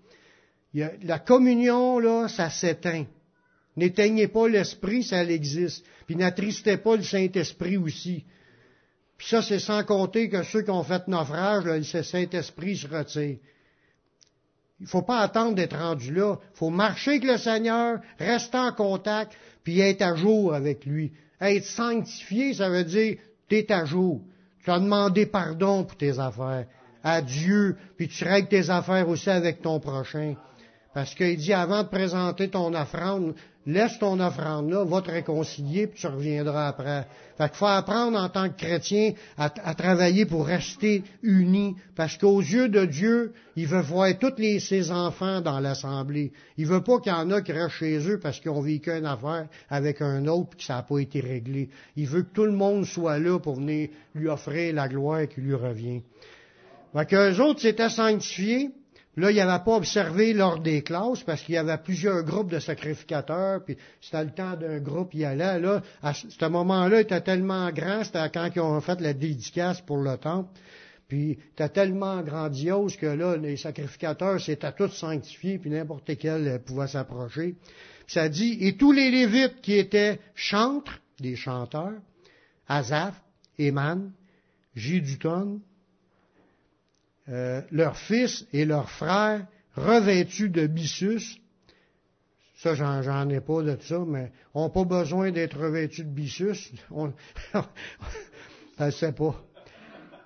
[0.73, 3.05] la communion, là, ça s'éteint.
[3.75, 5.85] N'éteignez pas l'Esprit, ça existe.
[6.05, 8.25] Puis n'attristez pas le Saint-Esprit aussi.
[9.17, 13.37] Puis ça, c'est sans compter que ceux qui ont fait naufrage, le Saint-Esprit se retire.
[14.83, 16.35] Il faut pas attendre d'être rendu là.
[16.53, 19.31] Il faut marcher avec le Seigneur, rester en contact,
[19.63, 21.13] puis être à jour avec lui.
[21.39, 23.15] Être sanctifié, ça veut dire,
[23.47, 24.21] tu à jour.
[24.63, 26.65] Tu as demandé pardon pour tes affaires
[27.01, 30.35] à Dieu, puis tu règles tes affaires aussi avec ton prochain.
[30.93, 33.33] Parce qu'il dit, avant de présenter ton offrande,
[33.65, 37.07] laisse ton offrande là, va te réconcilier, puis tu reviendras après.
[37.37, 42.41] Fait qu'il faut apprendre en tant que chrétien à, travailler pour rester unis, parce qu'aux
[42.41, 46.31] yeux de Dieu, il veut voir tous ses enfants dans l'assemblée.
[46.57, 48.91] Il veut pas qu'il y en a qui restent chez eux parce qu'ils ont vécu
[48.91, 51.69] une affaire avec un autre et que ça n'a pas été réglé.
[51.95, 55.41] Il veut que tout le monde soit là pour venir lui offrir la gloire qui
[55.41, 56.03] lui revient.
[56.93, 58.69] Fait qu'eux autres s'étaient sanctifiés,
[59.15, 62.59] Là, il n'avait pas observé lors des classes parce qu'il y avait plusieurs groupes de
[62.59, 65.59] sacrificateurs, puis c'était le temps d'un groupe y allait.
[65.59, 69.81] Là, à ce moment-là, il était tellement grand, c'était quand ils ont fait la dédicace
[69.81, 70.49] pour le temple.
[71.07, 76.87] Puis, c'était tellement grandiose que là, les sacrificateurs s'étaient tous sanctifiés, puis n'importe quel pouvait
[76.87, 77.55] s'approcher.
[78.07, 81.93] Ça dit, et tous les Lévites qui étaient chantres, des chanteurs,
[82.67, 83.21] Azaph,
[83.59, 84.11] Eman,
[84.75, 85.61] Jiduton,
[87.29, 91.39] euh, leurs fils et leurs frères revêtus de byssus.
[92.57, 96.71] Ça, j'en ai pas de ça, mais on n'a pas besoin d'être revêtus de byssus.
[96.91, 97.13] On
[98.79, 99.35] ne sait pas.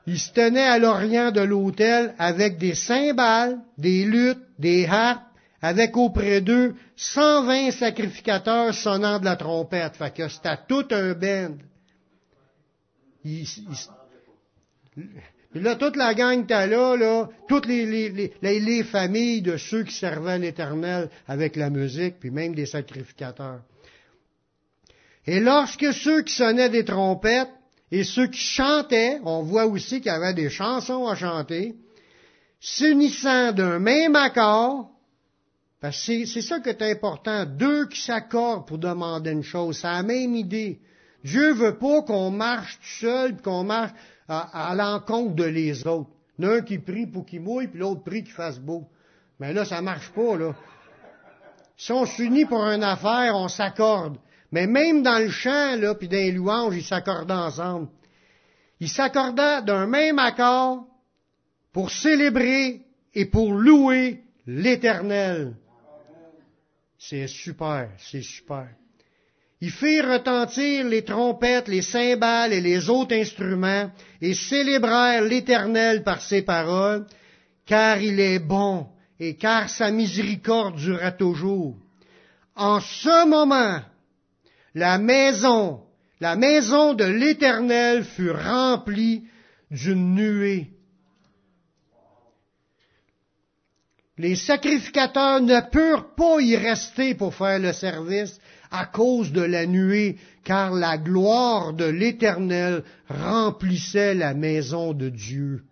[0.05, 5.21] Ils se tenaient à l'orient de l'autel avec des cymbales, des luttes, des harpes,
[5.61, 9.95] avec auprès d'eux 120 sacrificateurs sonnant de la trompette.
[9.97, 11.57] Fait que c'était tout un band.
[15.55, 17.85] Et là, toute la gang était là, là, toutes les,
[18.41, 23.61] les, familles de ceux qui servaient l'Éternel avec la musique, puis même des sacrificateurs.
[25.25, 27.51] Et lorsque ceux qui sonnaient des trompettes
[27.91, 31.75] et ceux qui chantaient, on voit aussi qu'il y avait des chansons à chanter,
[32.59, 34.91] s'unissant d'un même accord,
[35.79, 39.87] parce que c'est ça qui est important, deux qui s'accordent pour demander une chose, c'est
[39.87, 40.79] la même idée.
[41.23, 43.91] Dieu veut pas qu'on marche tout seul, qu'on marche
[44.27, 46.09] à, l'encontre de les autres.
[46.39, 48.87] L'un qui prie pour qu'il mouille, puis l'autre prie qu'il fasse beau.
[49.39, 50.55] Mais là, ça marche pas, là.
[51.75, 54.17] Si on s'unit pour une affaire, on s'accorde.
[54.51, 57.89] Mais même dans le chant, là, puis dans les louanges, ils s'accordaient ensemble.
[58.79, 60.85] Ils s'accordaient d'un même accord
[61.73, 65.55] pour célébrer et pour louer l'Éternel.
[66.97, 68.69] C'est super, c'est super.
[69.59, 73.89] Ils firent retentir les trompettes, les cymbales et les autres instruments,
[74.21, 77.07] et célébrèrent l'Éternel par ses paroles,
[77.65, 78.87] car il est bon,
[79.19, 81.75] et car sa miséricorde durera toujours.
[82.55, 83.81] En ce moment,
[84.75, 85.81] la maison,
[86.19, 89.23] la maison de l'Éternel fut remplie
[89.71, 90.71] d'une nuée.
[94.19, 98.39] Les sacrificateurs ne purent pas y rester pour faire le service,
[98.71, 105.63] à cause de la nuée, car la gloire de l'Éternel remplissait la maison de Dieu.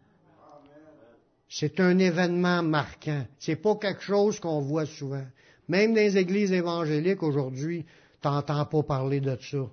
[1.49, 3.25] C'est un événement marquant.
[3.39, 5.25] C'est pas quelque chose qu'on voit souvent.
[5.67, 7.85] Même dans les églises évangéliques aujourd'hui,
[8.21, 9.65] t'entends pas parler de ça.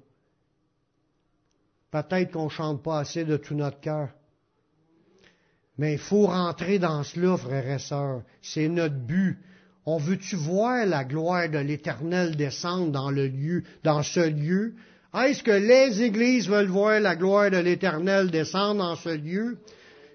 [1.90, 4.08] Peut-être qu'on chante pas assez de tout notre cœur.
[5.78, 8.22] Mais il faut rentrer dans cela, frères et sœurs.
[8.40, 9.38] C'est notre but.
[9.84, 14.74] On veut-tu voir la gloire de l'Éternel descendre dans le lieu, dans ce lieu?
[15.14, 19.58] Est-ce que les églises veulent voir la gloire de l'Éternel descendre dans ce lieu?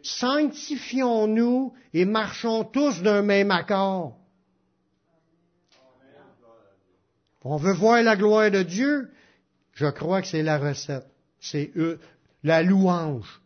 [0.02, 4.18] Sanctifions-nous et marchons tous d'un même accord.
[7.44, 9.10] On veut voir la gloire de Dieu?
[9.74, 11.08] Je crois que c'est la recette.
[11.40, 11.72] C'est
[12.44, 13.42] la louange.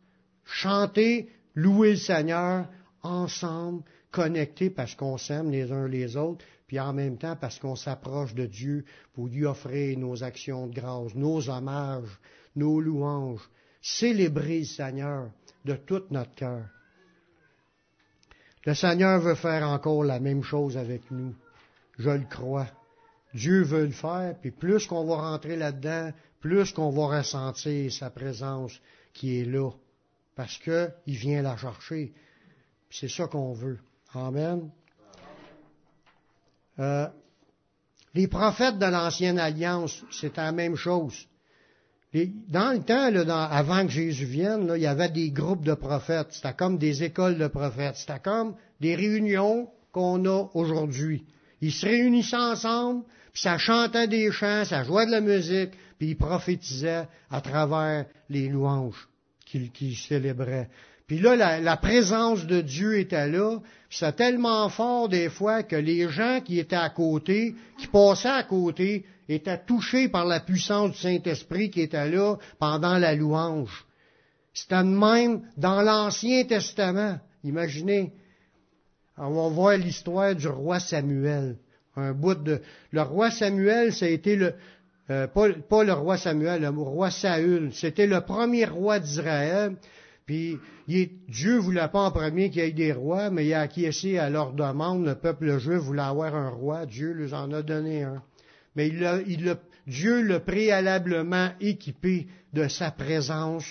[0.46, 2.68] Chanter, louer le Seigneur
[3.04, 7.76] ensemble, connectés parce qu'on s'aime les uns les autres, puis en même temps parce qu'on
[7.76, 12.20] s'approche de Dieu pour lui offrir nos actions de grâce, nos hommages,
[12.56, 13.50] nos louanges,
[13.82, 15.32] célébrer le Seigneur
[15.66, 16.64] de tout notre cœur.
[18.66, 21.34] Le Seigneur veut faire encore la même chose avec nous.
[21.98, 22.68] Je le crois.
[23.34, 28.10] Dieu veut le faire, puis plus qu'on va rentrer là-dedans, plus qu'on va ressentir sa
[28.10, 28.80] présence
[29.14, 29.72] qui est là,
[30.36, 32.14] parce qu'il vient la chercher.
[32.90, 33.80] C'est ça qu'on veut.
[34.14, 34.70] Amen.
[36.80, 37.08] Euh,
[38.14, 41.28] les prophètes de l'Ancienne Alliance, c'est la même chose.
[42.14, 46.28] dans le temps, avant que Jésus vienne, il y avait des groupes de prophètes.
[46.32, 47.96] C'était comme des écoles de prophètes.
[47.96, 51.26] C'était comme des réunions qu'on a aujourd'hui.
[51.62, 56.10] Ils se réunissaient ensemble, puis ça chantait des chants, ça jouait de la musique, puis
[56.10, 59.08] ils prophétisaient à travers les louanges
[59.46, 60.70] qu'ils célébraient.
[61.12, 63.60] Puis là, la, présence de Dieu était là.
[63.90, 68.44] C'est tellement fort des fois que les gens qui étaient à côté, qui passaient à
[68.44, 73.86] côté, étaient touchés par la puissance du Saint-Esprit qui était là pendant la louange.
[74.54, 77.20] C'était même dans l'Ancien Testament.
[77.44, 78.14] Imaginez.
[79.18, 81.58] On va voir l'histoire du roi Samuel.
[81.98, 82.62] Un bout de.
[82.92, 84.54] Le roi Samuel, ça a été le.
[85.10, 87.74] Euh, pas le roi Samuel, le roi Saül.
[87.74, 89.76] C'était le premier roi d'Israël.
[90.32, 94.18] Puis Dieu voulait pas en premier qu'il y ait des rois, mais il a acquiescé
[94.18, 95.06] à leur demande.
[95.06, 96.86] Le peuple juif voulait avoir un roi.
[96.86, 98.24] Dieu lui en a donné un.
[98.78, 103.66] Mais il Dieu l'a préalablement équipé de sa présence.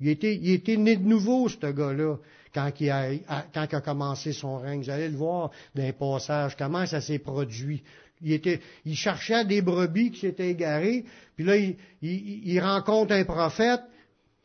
[0.00, 2.16] Il était, il né de nouveau, ce gars-là,
[2.52, 3.10] quand il, a,
[3.54, 4.82] quand il a commencé son règne.
[4.82, 7.84] Vous allez le voir d'un passage, comment ça s'est produit.
[8.22, 11.04] Il, était, il cherchait des brebis qui s'étaient égarées,
[11.36, 13.82] puis là, il, il rencontre un prophète,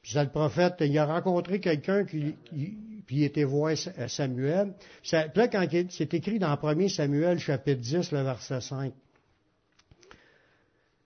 [0.01, 2.35] puis le prophète, il a rencontré quelqu'un qui,
[3.05, 3.75] puis il était voir
[4.07, 4.73] Samuel.
[5.03, 8.93] Ça, puis là, quand c'est écrit dans 1 Samuel, chapitre 10, le verset 5.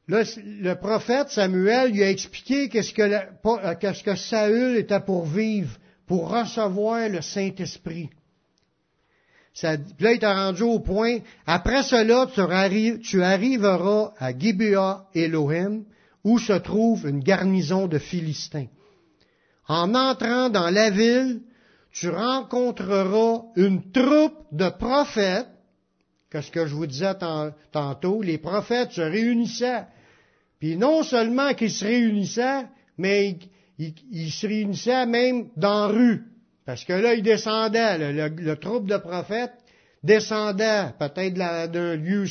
[0.10, 5.26] Là, le prophète Samuel lui a expliqué qu'est-ce que, euh, qu'est-ce que Saül était pour
[5.26, 8.10] vivre, pour recevoir le Saint-Esprit.
[9.54, 15.84] Ça, là, il t'a rendu au point, après cela, tu, tu arriveras à Gibeah Elohim,
[16.26, 18.68] où se trouve une garnison de Philistins.
[19.68, 21.42] En entrant dans la ville,
[21.92, 25.48] tu rencontreras une troupe de prophètes,
[26.32, 27.14] qu'est-ce que je vous disais
[27.72, 29.86] tantôt, les prophètes se réunissaient.
[30.60, 32.66] Puis non seulement qu'ils se réunissaient,
[32.98, 33.38] mais
[33.78, 36.24] ils, se réunissaient même dans la rue.
[36.66, 39.63] Parce que là, ils descendaient, le troupe de prophètes
[40.04, 41.34] descendait peut-être
[41.72, 42.26] d'un lieu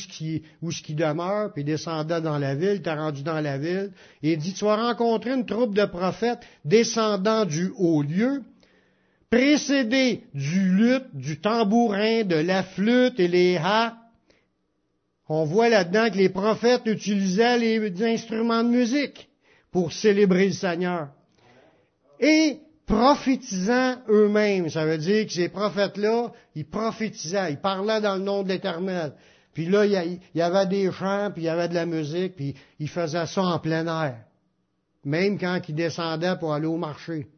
[0.61, 4.37] où ce qui demeure, puis descendait dans la ville, t'as rendu dans la ville, et
[4.37, 8.43] dit, tu vas rencontrer une troupe de prophètes descendant du haut lieu,
[9.31, 13.97] précédés du luth, du tambourin, de la flûte et les ha.
[15.29, 19.31] On voit là-dedans que les prophètes utilisaient les instruments de musique
[19.71, 21.09] pour célébrer le Seigneur.
[22.21, 24.69] Et prophétisant eux-mêmes.
[24.69, 29.13] Ça veut dire que ces prophètes-là, ils prophétisaient, ils parlaient dans le nom de l'Éternel.
[29.55, 32.55] Puis là, il y avait des chants, puis il y avait de la musique, puis
[32.79, 34.19] ils faisaient ça en plein air.
[35.05, 37.29] Même quand ils descendaient pour aller au marché.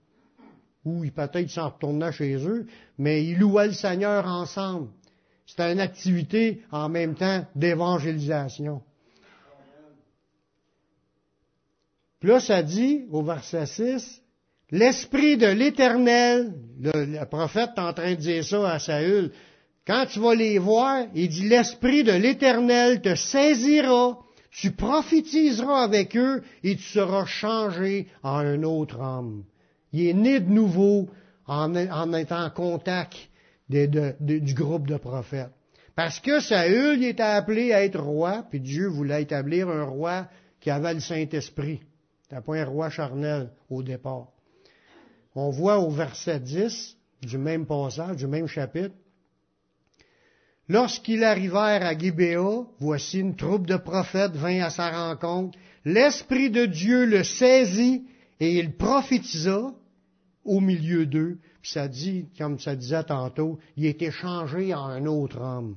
[0.84, 2.66] Ou peut-être s'en retournaient chez eux,
[2.98, 4.90] mais ils louaient le Seigneur ensemble.
[5.46, 8.82] C'était une activité en même temps d'évangélisation.
[12.20, 14.22] Puis là, ça dit, au verset 6,
[14.74, 19.30] L'Esprit de l'Éternel, le, prophète est en train de dire ça à Saül,
[19.86, 24.18] quand tu vas les voir, il dit, l'Esprit de l'Éternel te saisira,
[24.50, 29.44] tu prophétiseras avec eux et tu seras changé en un autre homme.
[29.92, 31.08] Il est né de nouveau
[31.46, 31.72] en,
[32.12, 33.14] étant en contact
[33.68, 35.52] du groupe de prophètes.
[35.94, 40.26] Parce que Saül il était appelé à être roi, puis Dieu voulait établir un roi
[40.58, 41.78] qui avait le Saint-Esprit.
[42.22, 44.33] C'était pas un roi charnel au départ
[45.34, 48.94] on voit au verset 10 du même passage, du même chapitre,
[50.68, 55.58] Lorsqu'ils arrivèrent à Gibéa, voici une troupe de prophètes vint à sa rencontre.
[55.84, 58.04] L'Esprit de Dieu le saisit
[58.40, 59.74] et il prophétisa
[60.44, 65.04] au milieu d'eux, puis ça dit, comme ça disait tantôt, il été changé en un
[65.04, 65.76] autre homme.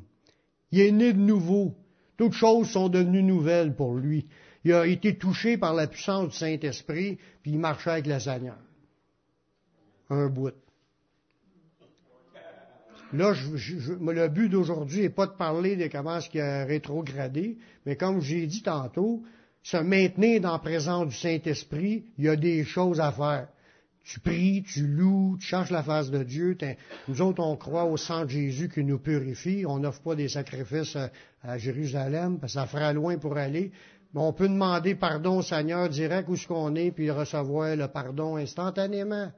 [0.72, 1.76] Il est né de nouveau.
[2.18, 4.26] Toutes choses sont devenues nouvelles pour lui.
[4.64, 8.58] Il a été touché par la puissance du Saint-Esprit, puis il marchait avec le Seigneur.
[10.10, 10.54] Un bout.
[13.14, 18.20] Là, le but d'aujourd'hui n'est pas de parler de comment qui a rétrogradé, mais comme
[18.20, 19.24] j'ai dit tantôt,
[19.64, 23.48] se maintenir dans la présence du Saint-Esprit, il y a des choses à faire.
[24.04, 26.58] Tu pries, tu loues, tu cherches la face de Dieu.
[27.10, 29.66] Nous autres, on croit au sang de Jésus qui nous purifie.
[29.68, 30.98] On n'offre pas des sacrifices
[31.44, 33.72] à, Jérusalem, parce que ça fera loin pour aller.
[34.14, 37.90] Mais on peut demander pardon au Seigneur direct où ce qu'on est, puis recevoir le
[37.90, 39.30] pardon instantanément.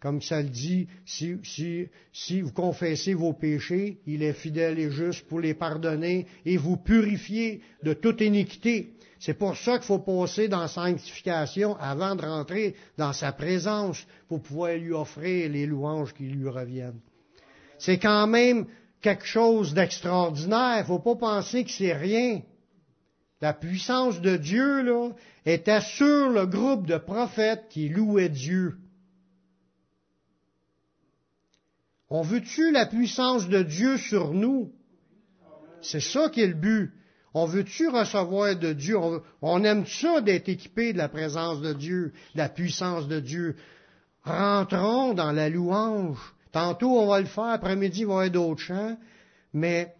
[0.00, 4.90] Comme ça le dit, si, si, si vous confessez vos péchés, il est fidèle et
[4.90, 8.92] juste pour les pardonner et vous purifier de toute iniquité.
[9.18, 14.06] C'est pour ça qu'il faut passer dans la sanctification avant de rentrer dans sa présence
[14.28, 17.00] pour pouvoir lui offrir les louanges qui lui reviennent.
[17.78, 18.66] C'est quand même
[19.00, 20.76] quelque chose d'extraordinaire.
[20.76, 22.42] Il ne faut pas penser que c'est rien.
[23.40, 25.10] La puissance de Dieu, là,
[25.44, 28.76] était sur le groupe de prophètes qui louaient Dieu.
[32.10, 34.72] On veut-tu la puissance de Dieu sur nous?
[35.82, 36.92] C'est ça qui est le but.
[37.34, 38.96] On veut-tu recevoir de Dieu?
[39.42, 43.56] On, aime ça d'être équipé de la présence de Dieu, de la puissance de Dieu.
[44.24, 46.18] Rentrons dans la louange.
[46.50, 48.96] Tantôt, on va le faire, après-midi, il va y avoir d'autres chants,
[49.52, 49.94] mais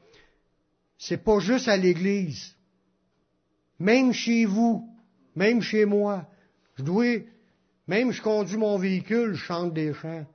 [0.96, 2.54] c'est pas juste à l'église.
[3.78, 4.88] Même chez vous,
[5.36, 6.26] même chez moi,
[6.76, 7.18] je dois,
[7.86, 10.26] même je conduis mon véhicule, je chante des chants.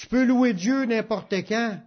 [0.00, 1.78] Tu peux louer Dieu n'importe quand.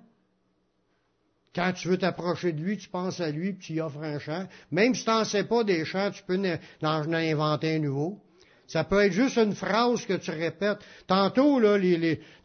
[1.55, 4.19] Quand tu veux t'approcher de lui, tu penses à lui, puis tu lui offres un
[4.19, 4.45] chant.
[4.69, 6.39] Même si tu n'en sais pas des chants, tu peux
[6.83, 8.19] en inventer un nouveau.
[8.67, 10.77] Ça peut être juste une phrase que tu répètes.
[11.07, 11.79] Tantôt, là,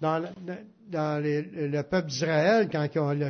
[0.00, 2.88] dans, le peuple d'Israël, quand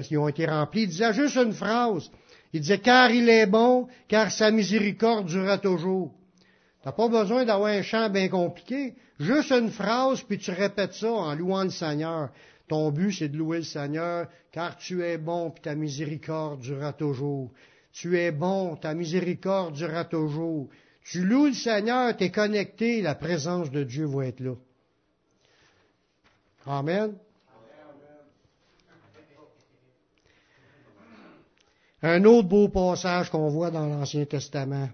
[0.09, 2.09] ils ont, été remplis, ils disaient juste une phrase.
[2.53, 6.14] Ils disaient, car il est bon, car sa miséricorde durera toujours.
[6.93, 8.95] Pas besoin d'avoir un chant bien compliqué.
[9.18, 12.30] Juste une phrase, puis tu répètes ça en louant le Seigneur.
[12.68, 16.93] Ton but, c'est de louer le Seigneur, car tu es bon, puis ta miséricorde durera
[16.93, 17.51] toujours.
[17.93, 20.68] Tu es bon, ta miséricorde durera toujours.
[21.03, 24.55] Tu loues le Seigneur, tu es connecté, la présence de Dieu va être là.
[26.66, 27.14] Amen.
[32.03, 34.89] Un autre beau passage qu'on voit dans l'Ancien Testament.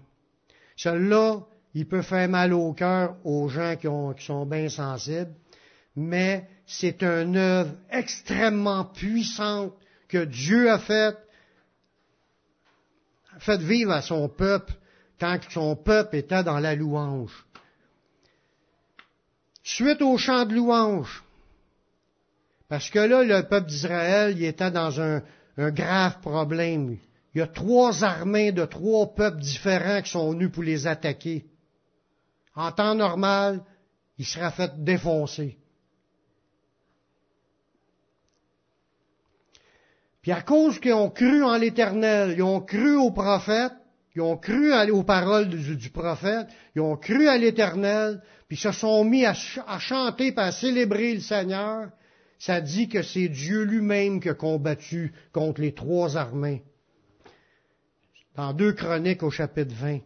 [0.75, 1.45] Celui-là,
[1.75, 5.33] il peut faire mal au cœur aux gens qui, qui sont bien sensibles,
[5.95, 9.73] mais c'est une œuvre extrêmement puissante
[10.07, 11.17] que Dieu a faite,
[13.39, 14.71] fait vivre à son peuple
[15.19, 17.45] quand son peuple était dans la louange.
[19.61, 21.23] Suite au chant de louange,
[22.69, 25.21] parce que là, le peuple d'Israël, il était dans un,
[25.57, 26.97] un, grave problème.
[27.33, 31.45] Il y a trois armées de trois peuples différents qui sont venus pour les attaquer.
[32.55, 33.63] En temps normal,
[34.17, 35.57] il sera fait défoncer.
[40.21, 43.73] Puis à cause qu'ils ont cru en l'Éternel, ils ont cru au prophète,
[44.15, 49.03] ils ont cru aux paroles du, prophète, ils ont cru à l'Éternel, puis se sont
[49.03, 51.89] mis à, chanter et à célébrer le Seigneur,
[52.39, 56.63] ça dit que c'est Dieu lui-même qui a combattu contre les trois armées.
[58.35, 59.99] Dans deux chroniques au chapitre 20,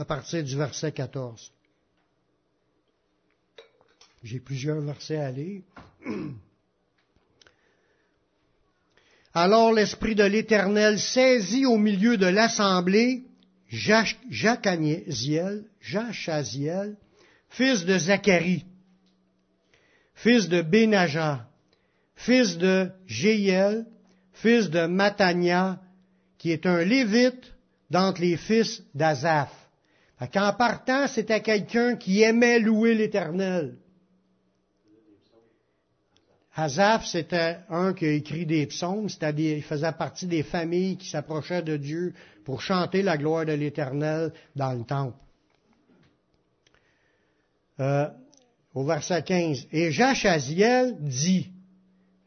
[0.00, 1.52] à partir du verset 14.
[4.22, 5.60] J'ai plusieurs versets à lire.
[9.34, 13.24] Alors l'Esprit de l'Éternel saisit au milieu de l'assemblée
[13.68, 14.16] Jachaziel,
[17.50, 18.64] fils de Zacharie,
[20.14, 21.46] fils de Benaja,
[22.16, 23.84] fils de Jéiel,
[24.32, 25.78] fils de Matania,
[26.38, 27.52] qui est un lévite
[27.90, 29.59] d'entre les fils d'Azaph.
[30.20, 33.76] En partant, c'était quelqu'un qui aimait louer l'Éternel.
[36.54, 41.08] Azaph, c'était un qui a écrit des psaumes, c'est-à-dire il faisait partie des familles qui
[41.08, 42.12] s'approchaient de Dieu
[42.44, 45.16] pour chanter la gloire de l'Éternel dans le temple.
[47.78, 48.08] Euh,
[48.74, 51.50] au verset 15, et Jachaziel dit,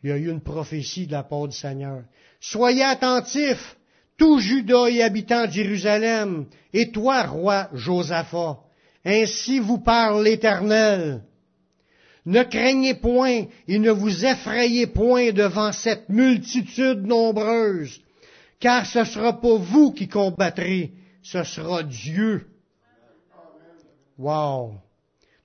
[0.01, 2.03] il y a eu une prophétie de la part du Seigneur,
[2.39, 3.77] Soyez attentifs,
[4.23, 8.57] tout Judas et habitants de Jérusalem, et toi, roi Josaphat,
[9.03, 11.23] ainsi vous parle l'Éternel.
[12.25, 17.99] Ne craignez point et ne vous effrayez point devant cette multitude nombreuse,
[18.61, 22.47] car ce sera pas vous qui combattrez, ce sera Dieu.
[24.17, 24.75] Wow!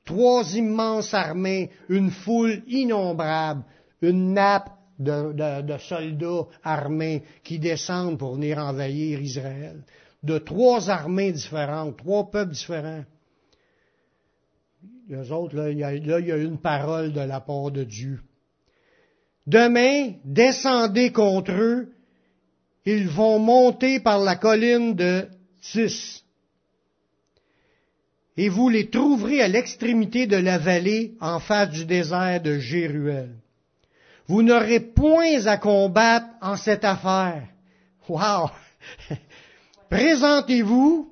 [0.05, 3.65] trois immenses armées, une foule innombrable,
[4.03, 9.83] une nappe de, soldats armés qui descendent pour venir envahir Israël.
[10.23, 13.05] De trois armées différentes, trois peuples différents.
[15.09, 18.21] Les autres, là, il y a une parole de la part de Dieu.
[19.47, 21.89] Demain, descendez contre eux,
[22.85, 25.27] ils vont monter par la colline de
[25.63, 26.23] Tis.
[28.37, 33.38] Et vous les trouverez à l'extrémité de la vallée en face du désert de Jéruel.
[34.29, 37.45] Vous n'aurez point à combattre en cette affaire.
[38.09, 38.51] Wow!
[39.91, 41.11] Présentez-vous,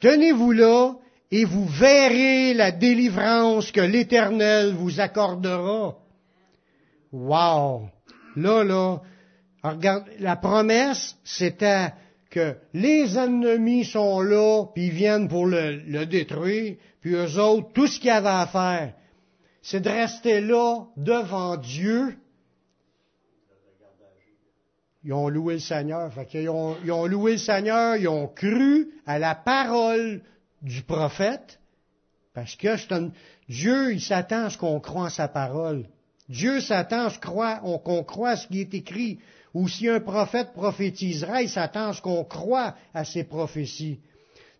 [0.00, 0.94] tenez-vous là,
[1.32, 5.96] et vous verrez la délivrance que l'Éternel vous accordera.
[7.12, 7.88] Wow!
[8.36, 9.00] Là, là,
[9.64, 11.92] regarde, la promesse, c'était
[12.30, 17.72] que les ennemis sont là, puis ils viennent pour le, le détruire, puis eux autres,
[17.72, 18.94] tout ce qu'il y avait à faire,
[19.62, 22.16] c'est de rester là devant Dieu.
[25.04, 26.12] Ils ont loué le Seigneur.
[26.32, 30.22] ils, ont, ils ont loué le Seigneur, ils ont cru à la parole
[30.62, 31.58] du prophète,
[32.34, 32.76] parce que
[33.48, 35.86] Dieu, il s'attend à ce qu'on croit en sa parole.
[36.28, 39.18] Dieu s'attend à ce qu'on croit à ce qui est écrit.
[39.54, 43.98] Ou si un prophète prophétisera, il s'attend à ce qu'on croit à ses prophéties.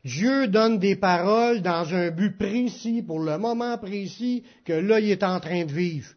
[0.05, 5.11] Dieu donne des paroles dans un but précis, pour le moment précis, que là, il
[5.11, 6.11] est en train de vivre.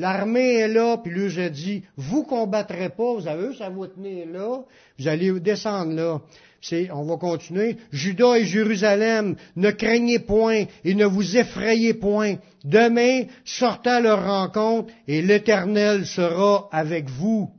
[0.00, 4.26] L'armée est là, puis lui, je dis, vous combattrez pas, vous avez ça vous tenir
[4.28, 4.60] là,
[4.98, 6.20] vous allez descendre là.
[6.62, 7.76] C'est, on va continuer.
[7.92, 12.36] Judas et Jérusalem, ne craignez point et ne vous effrayez point.
[12.64, 17.50] Demain, sortez à leur rencontre et l'Éternel sera avec vous.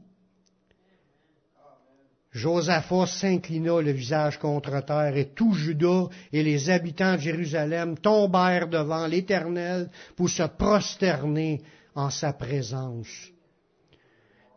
[2.32, 8.68] Josaphat s'inclina le visage contre terre, et tout Judas et les habitants de Jérusalem tombèrent
[8.68, 11.62] devant l'Éternel pour se prosterner
[11.96, 13.30] en sa présence.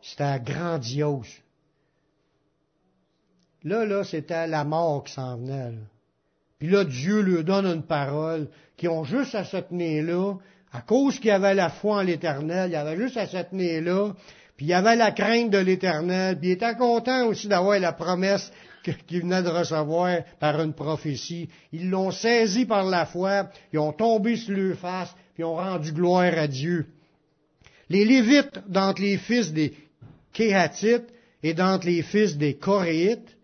[0.01, 1.29] C'était grandiose.
[3.63, 5.73] Là, là, c'était la mort qui s'en venait.
[6.59, 10.35] Puis là, Dieu leur donne une parole qui ont juste à se tenir là,
[10.71, 13.37] à cause qu'il y avait la foi en l'Éternel, il y avait juste à se
[13.37, 14.13] tenir là,
[14.55, 17.93] puis il y avait la crainte de l'Éternel, puis il était content aussi d'avoir la
[17.93, 18.51] promesse
[19.07, 21.49] qu'il venait de recevoir par une prophétie.
[21.71, 25.91] Ils l'ont saisi par la foi, ils ont tombé sur leur face, puis ont rendu
[25.91, 26.87] gloire à Dieu.
[27.89, 29.73] Les Lévites, d'entre les fils des
[30.33, 31.07] Kéhatites
[31.43, 33.37] et d'entre les fils des Coréites,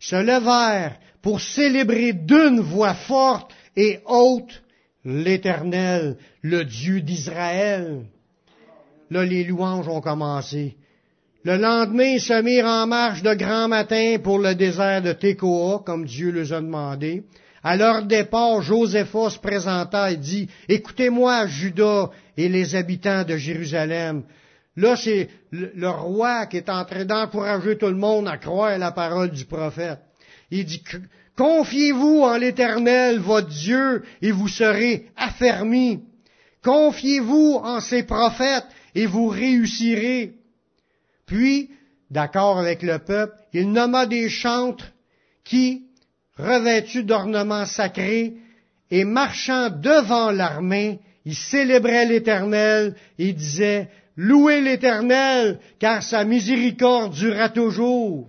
[0.00, 4.62] se levèrent pour célébrer d'une voix forte et haute
[5.04, 8.04] l'Éternel, le Dieu d'Israël.
[9.10, 10.76] Là, les louanges ont commencé.
[11.44, 15.82] Le lendemain, ils se mirent en marche de grand matin pour le désert de Tekoa,
[15.84, 17.24] comme Dieu les a demandé.
[17.64, 24.24] À leur départ, Josépha se présenta et dit, Écoutez-moi, Judas et les habitants de Jérusalem.
[24.76, 28.78] Là, c'est le, roi qui est en train d'encourager tout le monde à croire à
[28.78, 29.98] la parole du prophète.
[30.50, 30.82] Il dit,
[31.36, 36.02] Confiez-vous en l'Éternel, votre Dieu, et vous serez affermis.
[36.62, 40.34] Confiez-vous en ses prophètes, et vous réussirez.
[41.26, 41.70] Puis,
[42.10, 44.92] d'accord avec le peuple, il nomma des chantres
[45.44, 45.86] qui,
[46.36, 48.34] revêtus d'ornements sacrés,
[48.90, 57.48] et marchant devant l'armée, ils célébraient l'Éternel et disaient, Louez l'Éternel, car sa miséricorde durera
[57.48, 58.28] toujours.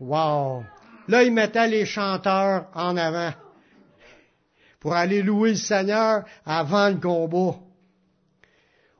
[0.00, 0.62] Wow!
[1.08, 3.32] Là, ils mettaient les chanteurs en avant
[4.78, 7.58] pour aller louer le Seigneur avant le combat.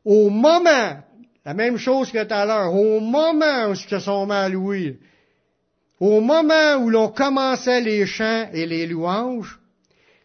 [0.04, 1.02] Au moment,
[1.44, 4.98] la même chose que tout à l'heure, au moment où ils sont à louer,
[6.00, 9.57] au moment où l'on commençait les chants et les louanges,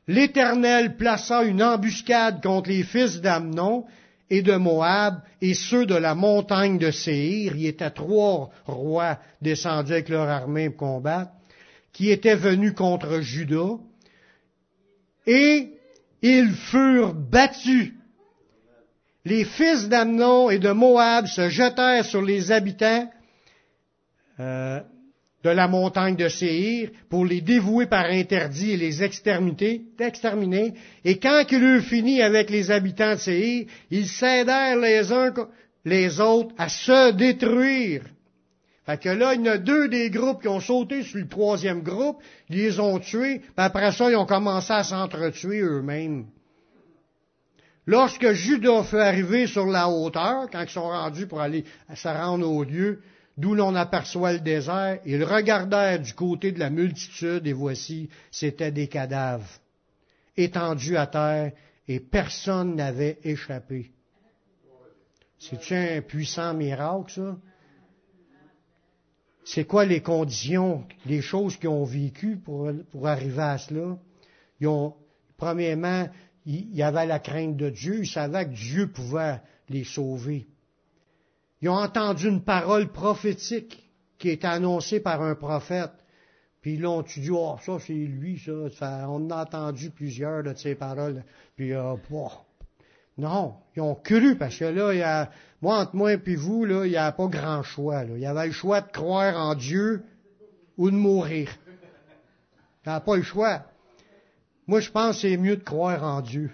[0.07, 3.85] l'Éternel plaça une embuscade contre les fils d'Amnon
[4.29, 7.55] et de Moab et ceux de la montagne de Séhir.
[7.55, 11.31] Il y était trois rois descendus avec leur armée pour combattre,
[11.91, 13.77] qui étaient venus contre Juda.
[15.27, 15.73] Et
[16.21, 17.93] ils furent battus
[19.25, 23.09] les fils d'Amnon et de Moab se jetèrent sur les habitants
[24.39, 24.81] euh,
[25.43, 30.73] de la montagne de Séhir pour les dévouer par interdit et les exterminer.
[31.03, 35.33] Et quand ils eurent fini avec les habitants de Séhir, ils s'aidèrent les uns
[35.85, 38.03] les autres à se détruire.
[38.85, 41.27] Fait que là, il y en a deux des groupes qui ont sauté sur le
[41.27, 46.25] troisième groupe, ils les ont tués, puis après ça, ils ont commencé à s'entretuer eux-mêmes.
[47.85, 52.49] Lorsque Judas fut arrivé sur la hauteur, quand ils sont rendus pour aller se rendre
[52.49, 53.01] au lieu,
[53.37, 58.71] d'où l'on aperçoit le désert, ils regardèrent du côté de la multitude, et voici, c'étaient
[58.71, 59.49] des cadavres,
[60.37, 61.51] étendus à terre,
[61.87, 63.91] et personne n'avait échappé.
[65.39, 67.37] C'est-tu un puissant miracle, ça?
[69.45, 73.97] C'est quoi les conditions, les choses qu'ils ont vécues pour, pour arriver à cela?
[74.61, 74.95] Ils ont,
[75.35, 76.07] premièrement,
[76.45, 80.47] il y avait la crainte de Dieu, ils savaient que Dieu pouvait les sauver.
[81.63, 83.89] Ils ont entendu une parole prophétique
[84.19, 85.93] qui est annoncée par un prophète.
[86.59, 88.37] Puis là, on dit, oh, ça, c'est lui,
[88.77, 89.09] ça.
[89.09, 91.23] On a entendu plusieurs de ces paroles.
[91.55, 91.95] Puis, euh,
[93.17, 96.65] non, ils ont cru, parce que là, il y a, moi, entre moi et vous,
[96.65, 98.03] là, il n'y a pas grand choix.
[98.03, 100.03] Il y avait le choix de croire en Dieu
[100.75, 101.49] ou de mourir.
[102.85, 103.63] Il n'y pas le choix.
[104.67, 106.51] Moi, je pense que c'est mieux de croire en Dieu.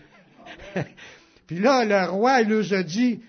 [1.47, 3.21] Puis là, le roi, il nous a dit,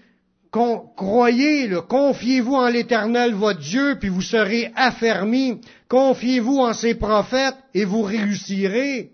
[0.50, 5.60] croyez, le confiez-vous en l'Éternel, votre Dieu, puis vous serez affermis.
[5.88, 9.12] Confiez-vous en ses prophètes et vous réussirez.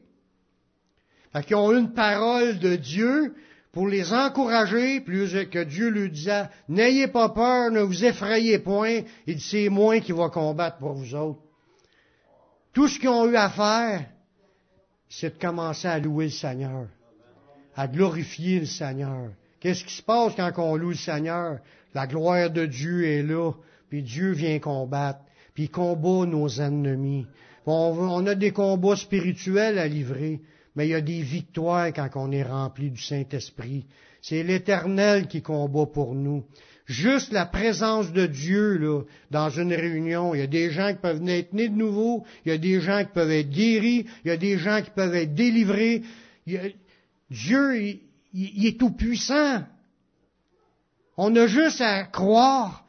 [1.33, 3.35] Fait qu'ils ont une parole de Dieu
[3.73, 9.03] pour les encourager, plus que Dieu lui disait, n'ayez pas peur, ne vous effrayez point,
[9.27, 11.41] il c'est moi qui va combattre pour vous autres.
[12.73, 14.07] Tout ce qu'ils ont eu à faire,
[15.11, 16.87] c'est de commencer à louer le Seigneur,
[17.77, 19.29] à glorifier le Seigneur.
[19.67, 21.59] Qu'est-ce qui se passe quand on loue le Seigneur?
[21.93, 23.51] La gloire de Dieu est là,
[23.89, 25.19] puis Dieu vient combattre,
[25.55, 27.27] puis il combat nos ennemis.
[27.67, 30.41] On, a des combats spirituels à livrer,
[30.77, 33.87] mais il y a des victoires quand on est rempli du Saint-Esprit.
[34.23, 36.45] C'est l'Éternel qui combat pour nous.
[36.85, 39.03] Juste la présence de Dieu là,
[39.33, 40.33] dans une réunion.
[40.33, 42.81] Il y a des gens qui peuvent être nés de nouveau, il y a des
[42.81, 46.05] gens qui peuvent être guéris, il y a des gens qui peuvent être délivrés.
[47.29, 48.06] Dieu, il,
[48.37, 49.63] est tout puissant.
[51.17, 52.85] On a juste à croire,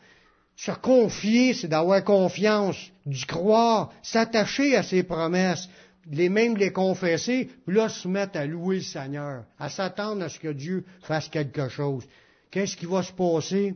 [0.55, 5.69] se confier, c'est d'avoir confiance, d'y croire, s'attacher à ses promesses,
[6.09, 10.29] les mêmes les confesser, puis là se mettre à louer le Seigneur, à s'attendre à
[10.29, 12.03] ce que Dieu fasse quelque chose.
[12.51, 13.75] Qu'est-ce qui va se passer?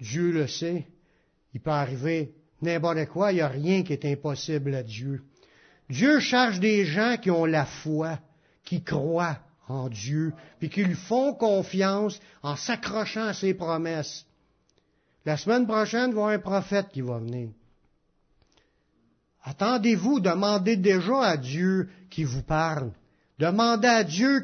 [0.00, 0.86] Dieu le sait.
[1.54, 5.22] Il peut arriver n'importe quoi, il n'y a rien qui est impossible à Dieu.
[5.88, 8.18] Dieu cherche des gens qui ont la foi,
[8.64, 9.38] qui croient
[9.68, 14.24] en Dieu, puis qui lui font confiance en s'accrochant à ses promesses.
[15.24, 17.50] La semaine prochaine, il va y avoir un prophète qui va venir.
[19.44, 22.90] Attendez-vous, demandez déjà à Dieu qui vous parle.
[23.38, 24.42] Demandez à Dieu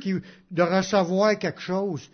[0.51, 2.09] de recevoir quelque chose.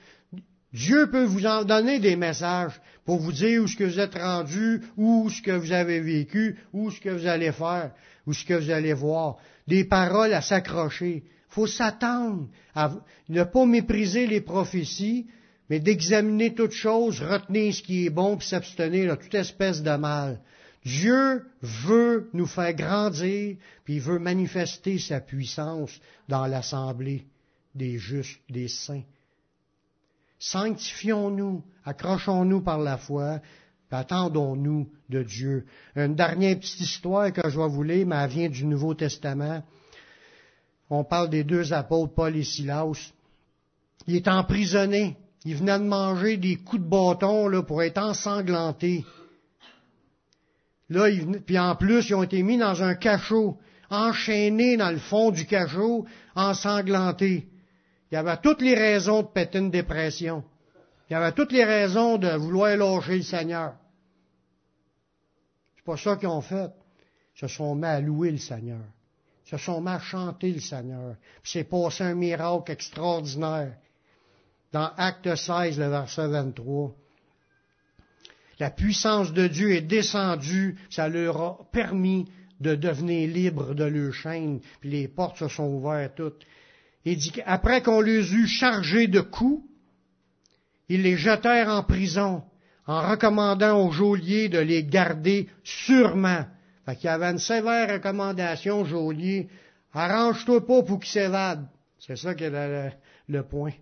[0.73, 4.15] Dieu peut vous en donner des messages pour vous dire où ce que vous êtes
[4.15, 7.91] rendu, où ce que vous avez vécu, où ce que vous allez faire,
[8.27, 9.37] où ce que vous allez voir.
[9.67, 11.25] Des paroles à s'accrocher.
[11.51, 12.93] Faut s'attendre à
[13.29, 15.27] ne pas mépriser les prophéties,
[15.69, 19.97] mais d'examiner toute chose, retenir ce qui est bon, puis s'abstenir de toute espèce de
[19.97, 20.41] mal.
[20.85, 27.27] Dieu veut nous faire grandir, puis il veut manifester sa puissance dans l'assemblée
[27.75, 29.03] des justes, des saints.
[30.39, 33.41] Sanctifions-nous, accrochons-nous par la foi,
[33.91, 35.67] attendons-nous de Dieu.
[35.95, 39.63] Une dernière petite histoire que je vais vous lire, mais elle vient du Nouveau Testament.
[40.91, 43.13] On parle des deux apôtres, Paul et Silas.
[44.09, 45.17] Il est emprisonné.
[45.45, 49.07] Il venait de manger des coups de bâton là, pour être ensanglanté.
[50.91, 51.09] Là,
[51.47, 53.57] puis en plus, ils ont été mis dans un cachot,
[53.89, 57.47] enchaînés dans le fond du cachot, ensanglantés.
[58.11, 60.43] Il y avait toutes les raisons de péter une dépression.
[61.09, 63.75] Il y avait toutes les raisons de vouloir lâcher le Seigneur.
[65.77, 66.71] C'est pas ça qu'ils ont fait.
[67.37, 68.83] Ils se sont mis à louer le Seigneur.
[69.51, 71.17] Se sont mis le Seigneur.
[71.43, 73.73] Puis c'est passé un miracle extraordinaire.
[74.73, 76.95] Dans Acte 16, le verset 23.
[78.61, 82.31] La puissance de Dieu est descendue, ça leur a permis
[82.61, 86.47] de devenir libres de leurs chaînes, puis les portes se sont ouvertes toutes.
[87.05, 89.65] Il dit qu'après qu'on les eut chargés de coups,
[90.89, 92.45] ils les jetèrent en prison
[92.87, 96.45] en recommandant aux geôliers de les garder sûrement.
[96.91, 99.49] Fait qu'il y avait une sévère recommandation geôlier.
[99.93, 101.69] Arrange-toi pas pour qu'ils s'évadent.
[101.99, 102.93] C'est ça qui est
[103.29, 103.73] le, point.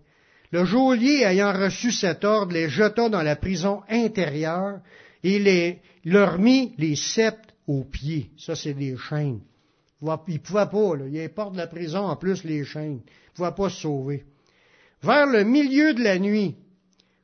[0.52, 4.80] Le geôlier, ayant reçu cet ordre, les jeta dans la prison intérieure
[5.22, 8.30] et les, leur mit les sceptres aux pieds.
[8.36, 9.40] Ça, c'est des chaînes.
[10.02, 11.06] Il ne pouvait pas, là.
[11.10, 13.00] il porte de la prison en plus les chaînes.
[13.04, 14.24] Il ne pouvait pas se sauver.
[15.02, 16.56] Vers le milieu de la nuit,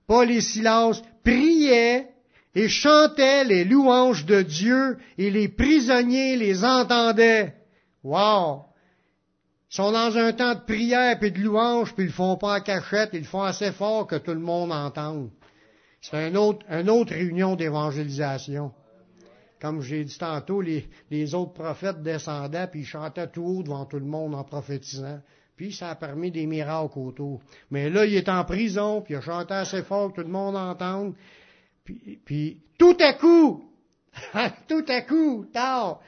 [0.07, 2.09] Paul et Silas priaient
[2.55, 7.55] et chantaient les louanges de Dieu et les prisonniers les entendaient.
[8.03, 8.65] Wow!
[9.71, 12.61] Ils sont dans un temps de prière et de louange, puis ils font pas en
[12.61, 15.31] cachette, ils font assez fort que tout le monde entende.
[16.01, 18.73] C'est une autre, une autre réunion d'évangélisation.
[19.61, 23.99] Comme j'ai dit tantôt, les, autres prophètes descendaient puis ils chantaient tout haut devant tout
[23.99, 25.21] le monde en prophétisant.
[25.57, 27.41] Puis ça a permis des miracles autour.
[27.71, 30.33] Mais là, il est en prison, puis il a chanté assez fort que tout le
[30.33, 31.15] monde entende.
[31.85, 33.65] Puis, puis tout à coup,
[34.69, 36.01] tout à coup, tard,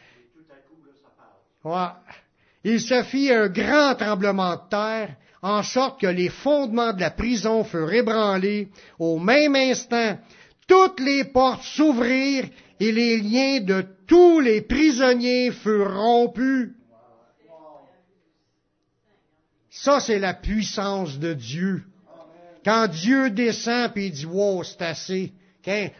[1.64, 1.88] ouais,
[2.64, 7.10] il se fit un grand tremblement de terre, en sorte que les fondements de la
[7.10, 8.68] prison furent ébranlés.
[8.98, 10.18] Au même instant,
[10.66, 12.48] toutes les portes s'ouvrirent
[12.80, 16.70] et les liens de tous les prisonniers furent rompus.
[19.70, 21.84] Ça, c'est la puissance de Dieu.
[22.64, 25.32] Quand Dieu descend et il dit, wow, c'est assez,
[25.66, 25.90] quand,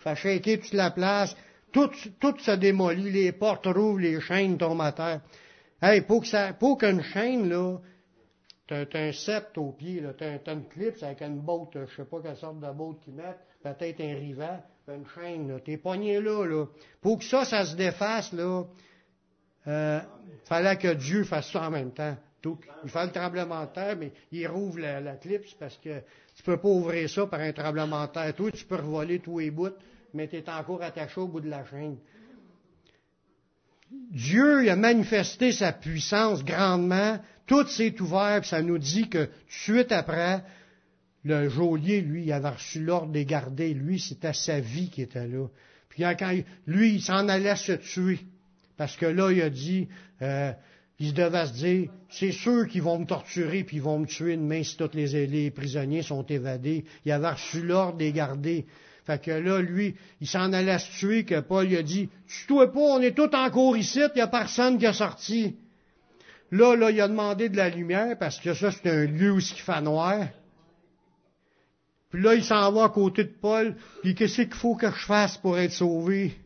[0.00, 1.34] fait shaker toute la place,
[1.72, 5.20] tout, se démolit, les portes rouvrent, les chaînes tombent à terre.
[5.82, 7.78] Hey, pour que ça, pour qu'une chaîne, là,
[8.66, 12.36] t'as, un sept au pied, t'as, une clip avec une botte, je sais pas quelle
[12.36, 16.66] sorte de botte qu'ils mettent, peut-être un rivet, une chaîne, là, t'es pogné là, là.
[17.00, 18.64] Pour que ça, ça se défasse, là,
[19.66, 20.00] euh,
[20.44, 22.16] fallait que Dieu fasse ça en même temps.
[22.84, 26.00] Il fait le tremblement de terre, mais il rouvre la, la clipse parce que
[26.40, 28.34] tu peux pas ouvrir ça par un tremblement de terre.
[28.34, 29.76] Toi, tu peux revoler tous les bouts,
[30.14, 31.98] mais tu es encore attaché au bout de la chaîne.
[34.10, 39.30] Dieu a manifesté sa puissance grandement, tout s'est ouvert, puis ça nous dit que de
[39.48, 40.42] suite après,
[41.24, 43.74] le geôlier, lui, il avait reçu l'ordre de garder.
[43.74, 45.46] Lui, c'était sa vie qui était là.
[45.90, 46.34] Puis quand
[46.66, 48.20] lui, il s'en allait se tuer.
[48.78, 49.88] Parce que là, il a dit,
[50.22, 50.52] euh,
[51.00, 54.36] il devait se dire, c'est sûr qu'ils vont me torturer puis ils vont me tuer
[54.36, 56.84] demain si tous les, prisonniers sont évadés.
[57.06, 58.66] Il avait reçu l'ordre de les garder.
[59.06, 62.70] Fait que là, lui, il s'en allait se tuer que Paul lui a dit, tue-toi
[62.70, 65.56] pas, on est tous encore ici, il n'y a personne qui a sorti.
[66.52, 69.38] Là, là, il a demandé de la lumière parce que ça, c'est un lieu où
[69.38, 70.26] il fait noir.
[72.10, 75.06] Puis là, il s'en va à côté de Paul, puis qu'est-ce qu'il faut que je
[75.06, 76.36] fasse pour être sauvé?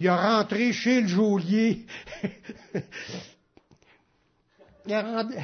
[0.00, 1.86] Il a rentré chez le geôlier.
[4.86, 5.36] il a rentré...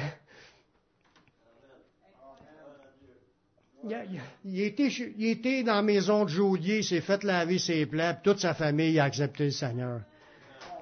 [4.43, 8.13] Il, était, il était dans la maison de geôlier, il s'est fait laver ses plaies,
[8.13, 10.01] puis toute sa famille a accepté le Seigneur.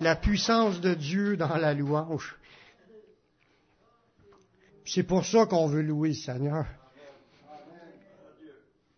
[0.01, 2.36] La puissance de Dieu dans la louange.
[4.84, 6.65] C'est pour ça qu'on veut louer le Seigneur.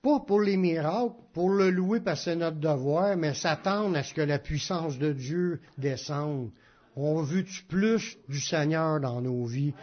[0.01, 4.03] Pas pour les miracles, pour le louer parce que c'est notre devoir, mais s'attendre à
[4.03, 6.49] ce que la puissance de Dieu descende.
[6.97, 9.73] On veut plus du Seigneur dans nos vies?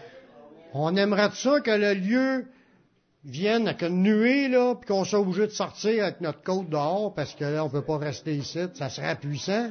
[0.75, 2.45] On aimerait ça que le lieu
[3.25, 7.15] vienne avec une nuée, là, puis qu'on soit obligé de sortir avec notre côte dehors,
[7.15, 9.71] parce que là, on peut pas rester ici, ça serait puissant.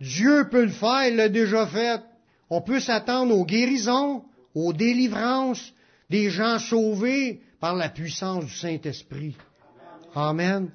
[0.00, 2.00] Dieu peut le faire, il l'a déjà fait.
[2.50, 4.24] On peut s'attendre aux guérisons,
[4.56, 5.72] aux délivrances,
[6.10, 9.36] des gens sauvés par la puissance du Saint-Esprit.
[10.16, 10.72] Amen.